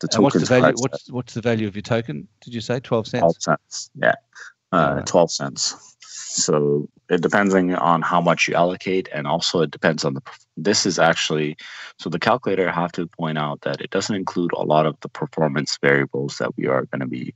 the 0.00 0.08
token. 0.08 0.24
What's 0.24 0.40
the 0.40 0.46
value? 0.46 0.74
What's 0.76 1.10
what's 1.10 1.34
the 1.34 1.40
value 1.40 1.66
of 1.66 1.74
your 1.74 1.82
token? 1.82 2.28
Did 2.40 2.54
you 2.54 2.60
say 2.60 2.80
twelve 2.80 3.06
cents? 3.06 3.22
Twelve 3.22 3.36
cents. 3.40 3.90
Yeah, 3.94 4.14
uh, 4.72 4.94
right. 4.96 5.06
twelve 5.06 5.30
cents. 5.30 5.94
So 6.00 6.88
it 7.08 7.22
depends 7.22 7.54
on 7.54 8.02
how 8.02 8.20
much 8.20 8.48
you 8.48 8.54
allocate, 8.54 9.08
and 9.12 9.26
also 9.26 9.62
it 9.62 9.70
depends 9.70 10.04
on 10.04 10.14
the. 10.14 10.22
This 10.56 10.86
is 10.86 10.98
actually 10.98 11.56
so 11.98 12.10
the 12.10 12.18
calculator. 12.18 12.68
I 12.68 12.72
have 12.72 12.92
to 12.92 13.06
point 13.06 13.38
out 13.38 13.62
that 13.62 13.80
it 13.80 13.90
doesn't 13.90 14.14
include 14.14 14.52
a 14.52 14.62
lot 14.62 14.86
of 14.86 14.98
the 15.00 15.08
performance 15.08 15.78
variables 15.80 16.38
that 16.38 16.56
we 16.56 16.66
are 16.66 16.84
going 16.86 17.00
to 17.00 17.06
be 17.06 17.34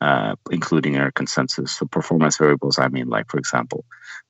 uh, 0.00 0.36
including 0.50 0.94
in 0.94 1.00
our 1.00 1.10
consensus. 1.10 1.72
So 1.72 1.86
performance 1.86 2.36
variables, 2.36 2.78
I 2.78 2.88
mean, 2.88 3.08
like 3.08 3.28
for 3.30 3.38
example, 3.38 3.84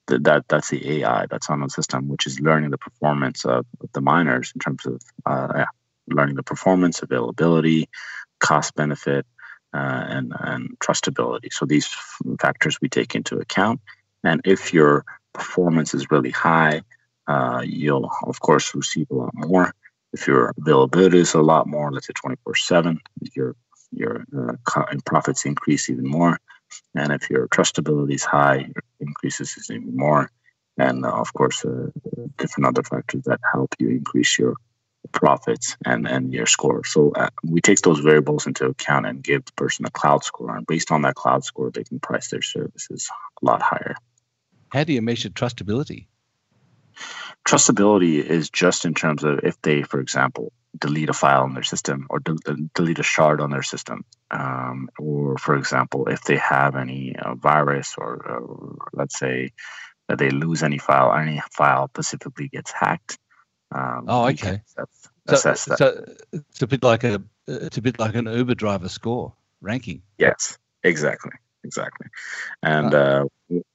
that 0.06 0.44
that's 0.48 0.70
the 0.70 1.00
AI 1.00 1.26
that's 1.26 1.50
on 1.50 1.60
the 1.60 1.68
system, 1.68 2.08
which 2.08 2.26
is 2.26 2.40
learning 2.40 2.70
the 2.70 2.78
performance 2.78 3.44
of, 3.44 3.66
of 3.80 3.92
the 3.92 4.00
miners 4.00 4.52
in 4.54 4.60
terms 4.60 4.86
of 4.86 5.02
uh, 5.26 5.64
learning 6.08 6.36
the 6.36 6.42
performance, 6.42 7.02
availability, 7.02 7.88
cost 8.40 8.74
benefit, 8.74 9.26
uh, 9.74 10.04
and, 10.08 10.32
and 10.40 10.78
trustability. 10.78 11.52
So 11.52 11.66
these 11.66 11.88
factors 12.40 12.80
we 12.80 12.88
take 12.88 13.14
into 13.14 13.36
account. 13.36 13.80
And 14.24 14.40
if 14.44 14.72
your 14.72 15.04
performance 15.34 15.94
is 15.94 16.10
really 16.10 16.30
high, 16.30 16.82
uh, 17.26 17.62
you'll 17.64 18.10
of 18.22 18.40
course 18.40 18.74
receive 18.74 19.08
a 19.10 19.14
lot 19.14 19.34
more. 19.34 19.74
If 20.14 20.26
your 20.26 20.54
availability 20.56 21.18
is 21.18 21.34
a 21.34 21.42
lot 21.42 21.66
more, 21.66 21.92
let's 21.92 22.06
say 22.06 22.14
24/7, 22.14 22.98
your 23.34 23.54
your 23.92 24.24
uh, 24.36 24.54
profits 25.04 25.44
increase 25.44 25.90
even 25.90 26.06
more. 26.06 26.38
And 26.94 27.12
if 27.12 27.30
your 27.30 27.48
trustability 27.48 28.14
is 28.14 28.24
high, 28.24 28.56
your 28.56 28.84
increases 29.00 29.70
even 29.70 29.96
more. 29.96 30.30
And 30.76 31.04
uh, 31.04 31.10
of 31.10 31.32
course, 31.32 31.64
uh, 31.64 31.88
different 32.36 32.66
other 32.66 32.82
factors 32.82 33.24
that 33.24 33.40
help 33.52 33.74
you 33.78 33.88
increase 33.90 34.38
your 34.38 34.54
profits 35.12 35.76
and 35.84 36.06
and 36.06 36.32
your 36.32 36.46
score. 36.46 36.84
So 36.84 37.12
uh, 37.12 37.30
we 37.42 37.60
take 37.60 37.80
those 37.80 38.00
variables 38.00 38.46
into 38.46 38.66
account 38.66 39.06
and 39.06 39.22
give 39.22 39.44
the 39.44 39.52
person 39.52 39.86
a 39.86 39.90
cloud 39.90 40.24
score, 40.24 40.54
and 40.56 40.66
based 40.66 40.90
on 40.90 41.02
that 41.02 41.14
cloud 41.14 41.44
score, 41.44 41.70
they 41.70 41.84
can 41.84 41.98
price 42.00 42.28
their 42.28 42.42
services 42.42 43.08
a 43.42 43.46
lot 43.46 43.62
higher. 43.62 43.96
How 44.70 44.84
do 44.84 44.92
you 44.92 45.02
measure 45.02 45.30
trustability? 45.30 46.06
Trustability 47.46 48.22
is 48.22 48.50
just 48.50 48.84
in 48.84 48.94
terms 48.94 49.24
of 49.24 49.40
if 49.42 49.60
they, 49.62 49.82
for 49.82 50.00
example, 50.00 50.52
delete 50.80 51.08
a 51.08 51.12
file 51.12 51.42
on 51.42 51.54
their 51.54 51.62
system 51.62 52.06
or 52.10 52.20
de- 52.20 52.36
uh, 52.46 52.54
delete 52.74 52.98
a 52.98 53.02
shard 53.02 53.40
on 53.40 53.50
their 53.50 53.62
system, 53.62 54.04
um, 54.30 54.88
or 54.98 55.36
for 55.38 55.56
example, 55.56 56.08
if 56.08 56.22
they 56.24 56.36
have 56.36 56.76
any 56.76 57.14
uh, 57.16 57.34
virus 57.34 57.94
or, 57.98 58.14
or 58.26 58.76
let's 58.92 59.18
say 59.18 59.52
that 60.08 60.18
they 60.18 60.30
lose 60.30 60.62
any 60.62 60.78
file, 60.78 61.12
any 61.14 61.40
file 61.52 61.88
specifically 61.88 62.48
gets 62.48 62.70
hacked 62.70 63.18
um, 63.70 64.06
oh, 64.08 64.28
okay. 64.28 64.62
Assess, 65.26 65.60
so, 65.66 65.76
so, 65.76 66.04
it's 66.32 66.62
a 66.62 66.66
bit 66.66 66.82
like 66.82 67.04
a 67.04 67.22
it's 67.46 67.76
a 67.76 67.82
bit 67.82 67.98
like 67.98 68.14
an 68.14 68.24
Uber 68.24 68.54
driver 68.54 68.88
score 68.88 69.34
ranking. 69.60 70.00
Yes, 70.16 70.56
Exactly, 70.84 71.32
exactly. 71.64 72.06
And 72.62 72.94
uh, 72.94 73.24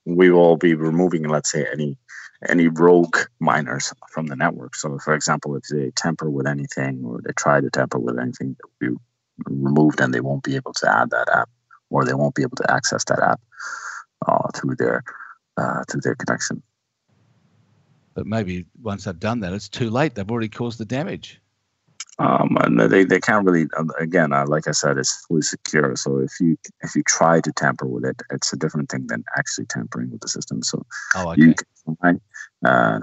we 0.06 0.32
will 0.32 0.58
be 0.58 0.74
removing, 0.74 1.28
let's 1.28 1.52
say, 1.52 1.66
any 1.72 1.98
any 2.50 2.68
rogue 2.68 3.18
miners 3.40 3.94
from 4.12 4.28
the 4.28 4.36
network. 4.36 4.76
So, 4.76 4.98
for 5.00 5.14
example, 5.14 5.56
if 5.56 5.64
they 5.70 5.92
tamper 5.92 6.30
with 6.30 6.48
anything 6.48 7.04
or 7.06 7.22
they 7.22 7.34
try 7.34 7.62
to 7.62 7.70
tamper 7.70 8.00
with 8.00 8.20
anything, 8.20 8.56
that 8.60 8.68
will 8.68 8.98
be 8.98 8.98
removed 9.46 10.02
and 10.02 10.14
they 10.14 10.20
won't 10.20 10.44
be 10.44 10.56
able 10.56 10.74
to 10.74 10.90
add 10.90 11.10
that 11.12 11.30
app 11.34 11.50
or 11.90 12.06
they 12.06 12.14
won't 12.14 12.36
be 12.36 12.44
able 12.44 12.58
to 12.58 12.72
access 12.72 13.04
that 13.06 13.20
app 13.20 13.42
uh, 14.28 14.50
through 14.56 14.76
their 14.76 15.04
uh, 15.58 15.84
through 15.90 16.02
their 16.02 16.16
connection. 16.16 16.62
But 18.16 18.26
maybe 18.26 18.66
once 18.82 19.06
they've 19.06 19.20
done 19.20 19.40
that, 19.42 19.54
it's 19.54 19.70
too 19.70 19.90
late. 19.90 20.16
They've 20.16 20.30
already 20.30 20.50
caused 20.50 20.78
the 20.78 20.86
damage. 20.86 21.42
Um, 22.20 22.58
and 22.62 22.80
they, 22.80 23.04
they 23.04 23.20
can't 23.20 23.46
really 23.46 23.68
um, 23.76 23.90
again 24.00 24.34
uh, 24.34 24.46
like 24.48 24.68
I 24.68 24.72
said 24.72 24.98
it's 24.98 25.26
fully 25.26 25.42
secure. 25.42 25.96
So 25.96 26.20
if 26.20 26.40
you 26.40 26.58
if 26.82 26.96
you 26.96 27.04
try 27.04 27.42
to 27.42 27.52
tamper 27.52 27.88
with 27.88 28.06
it 28.06 28.22
it's 28.30 28.54
a 28.54 28.58
different 28.58 28.90
thing 28.90 29.08
than 29.08 29.24
actually 29.36 29.66
tampering 29.66 30.12
with 30.12 30.22
the 30.22 30.28
system. 30.28 30.62
So 30.62 30.86
oh, 31.16 31.32
okay. 31.32 31.42
you 31.42 31.56
can 31.56 32.22
uh, 32.66 33.00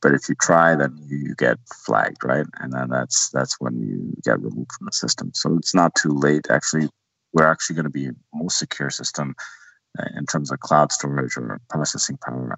but 0.00 0.14
if 0.14 0.28
you 0.28 0.34
try 0.40 0.74
then 0.74 0.98
you 1.06 1.34
get 1.34 1.58
flagged 1.84 2.24
right? 2.24 2.46
And 2.60 2.72
then 2.72 2.88
that's 2.88 3.28
that's 3.30 3.60
when 3.60 3.78
you 3.78 4.14
get 4.24 4.40
removed 4.40 4.72
from 4.72 4.86
the 4.86 4.92
system. 4.92 5.32
So 5.34 5.56
it's 5.56 5.74
not 5.74 5.94
too 5.94 6.12
late 6.12 6.46
actually. 6.50 6.88
We're 7.34 7.50
actually 7.50 7.76
going 7.76 7.84
to 7.84 7.90
be 7.90 8.08
most 8.32 8.58
secure 8.58 8.88
system 8.88 9.34
uh, 9.98 10.06
in 10.16 10.24
terms 10.24 10.50
of 10.50 10.60
cloud 10.60 10.92
storage 10.92 11.36
or 11.36 11.60
processing 11.68 12.16
power 12.16 12.56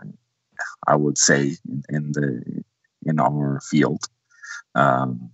I 0.86 0.96
would 0.96 1.18
say 1.18 1.56
in, 1.68 1.82
in 1.88 2.12
the 2.12 2.64
in 3.04 3.20
our 3.20 3.60
field. 3.60 4.04
Um, 4.74 5.30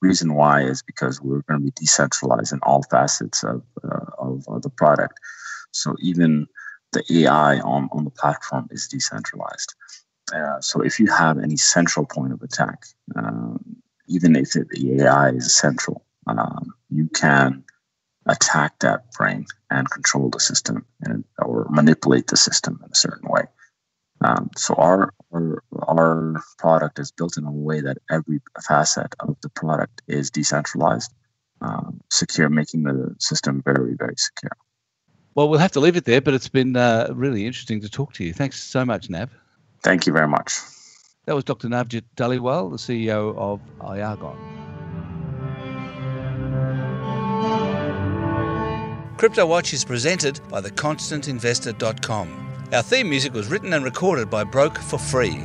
reason 0.00 0.34
why 0.34 0.62
is 0.62 0.82
because 0.82 1.20
we're 1.20 1.42
going 1.42 1.60
to 1.60 1.64
be 1.64 1.72
decentralized 1.72 2.52
in 2.52 2.60
all 2.62 2.82
facets 2.90 3.44
of, 3.44 3.62
uh, 3.84 4.06
of, 4.18 4.62
the 4.62 4.70
product. 4.70 5.18
So 5.72 5.94
even 6.00 6.46
the 6.92 7.04
AI 7.10 7.58
on, 7.60 7.88
on 7.92 8.04
the 8.04 8.10
platform 8.10 8.68
is 8.70 8.88
decentralized. 8.88 9.74
Uh, 10.34 10.60
so 10.60 10.80
if 10.80 10.98
you 10.98 11.06
have 11.06 11.38
any 11.38 11.56
central 11.56 12.06
point 12.06 12.32
of 12.32 12.42
attack, 12.42 12.86
um, 13.16 13.76
even 14.08 14.36
if 14.36 14.56
it, 14.56 14.68
the 14.70 15.02
AI 15.02 15.30
is 15.30 15.54
central, 15.54 16.04
um, 16.26 16.72
you 16.88 17.08
can 17.08 17.64
attack 18.26 18.78
that 18.80 19.10
brain 19.12 19.46
and 19.70 19.90
control 19.90 20.28
the 20.28 20.40
system 20.40 20.84
and, 21.02 21.24
or 21.38 21.66
manipulate 21.70 22.28
the 22.28 22.36
system 22.36 22.80
in 22.84 22.90
a 22.90 22.94
certain 22.94 23.28
way. 23.28 23.42
Um, 24.22 24.50
so 24.56 24.74
our, 24.74 25.14
our, 25.32 25.62
our 25.86 26.42
product 26.58 26.98
is 26.98 27.10
built 27.10 27.36
in 27.36 27.44
a 27.44 27.52
way 27.52 27.80
that 27.80 27.98
every 28.10 28.40
facet 28.66 29.14
of 29.20 29.36
the 29.42 29.48
product 29.48 30.02
is 30.08 30.30
decentralized, 30.30 31.12
um, 31.60 32.00
secure, 32.10 32.48
making 32.48 32.84
the 32.84 33.14
system 33.18 33.62
very 33.64 33.94
very 33.94 34.14
secure. 34.16 34.52
Well, 35.34 35.48
we'll 35.48 35.60
have 35.60 35.72
to 35.72 35.80
leave 35.80 35.96
it 35.96 36.04
there, 36.04 36.20
but 36.20 36.34
it's 36.34 36.48
been 36.48 36.76
uh, 36.76 37.08
really 37.14 37.46
interesting 37.46 37.80
to 37.82 37.88
talk 37.88 38.12
to 38.14 38.24
you. 38.24 38.32
Thanks 38.32 38.60
so 38.60 38.84
much, 38.84 39.08
Nav. 39.08 39.30
Thank 39.82 40.06
you 40.06 40.12
very 40.12 40.28
much. 40.28 40.52
That 41.26 41.34
was 41.34 41.44
Dr. 41.44 41.68
Navjit 41.68 42.02
Dhaliwal, 42.16 42.70
the 42.70 42.76
CEO 42.76 43.36
of 43.36 43.60
Iagon. 43.80 44.36
Crypto 49.16 49.46
Watch 49.46 49.72
is 49.72 49.84
presented 49.84 50.40
by 50.48 50.60
theconstantinvestor.com. 50.62 52.49
Our 52.72 52.82
theme 52.82 53.10
music 53.10 53.34
was 53.34 53.50
written 53.50 53.72
and 53.72 53.84
recorded 53.84 54.30
by 54.30 54.44
Broke 54.44 54.78
for 54.78 54.96
free. 54.96 55.44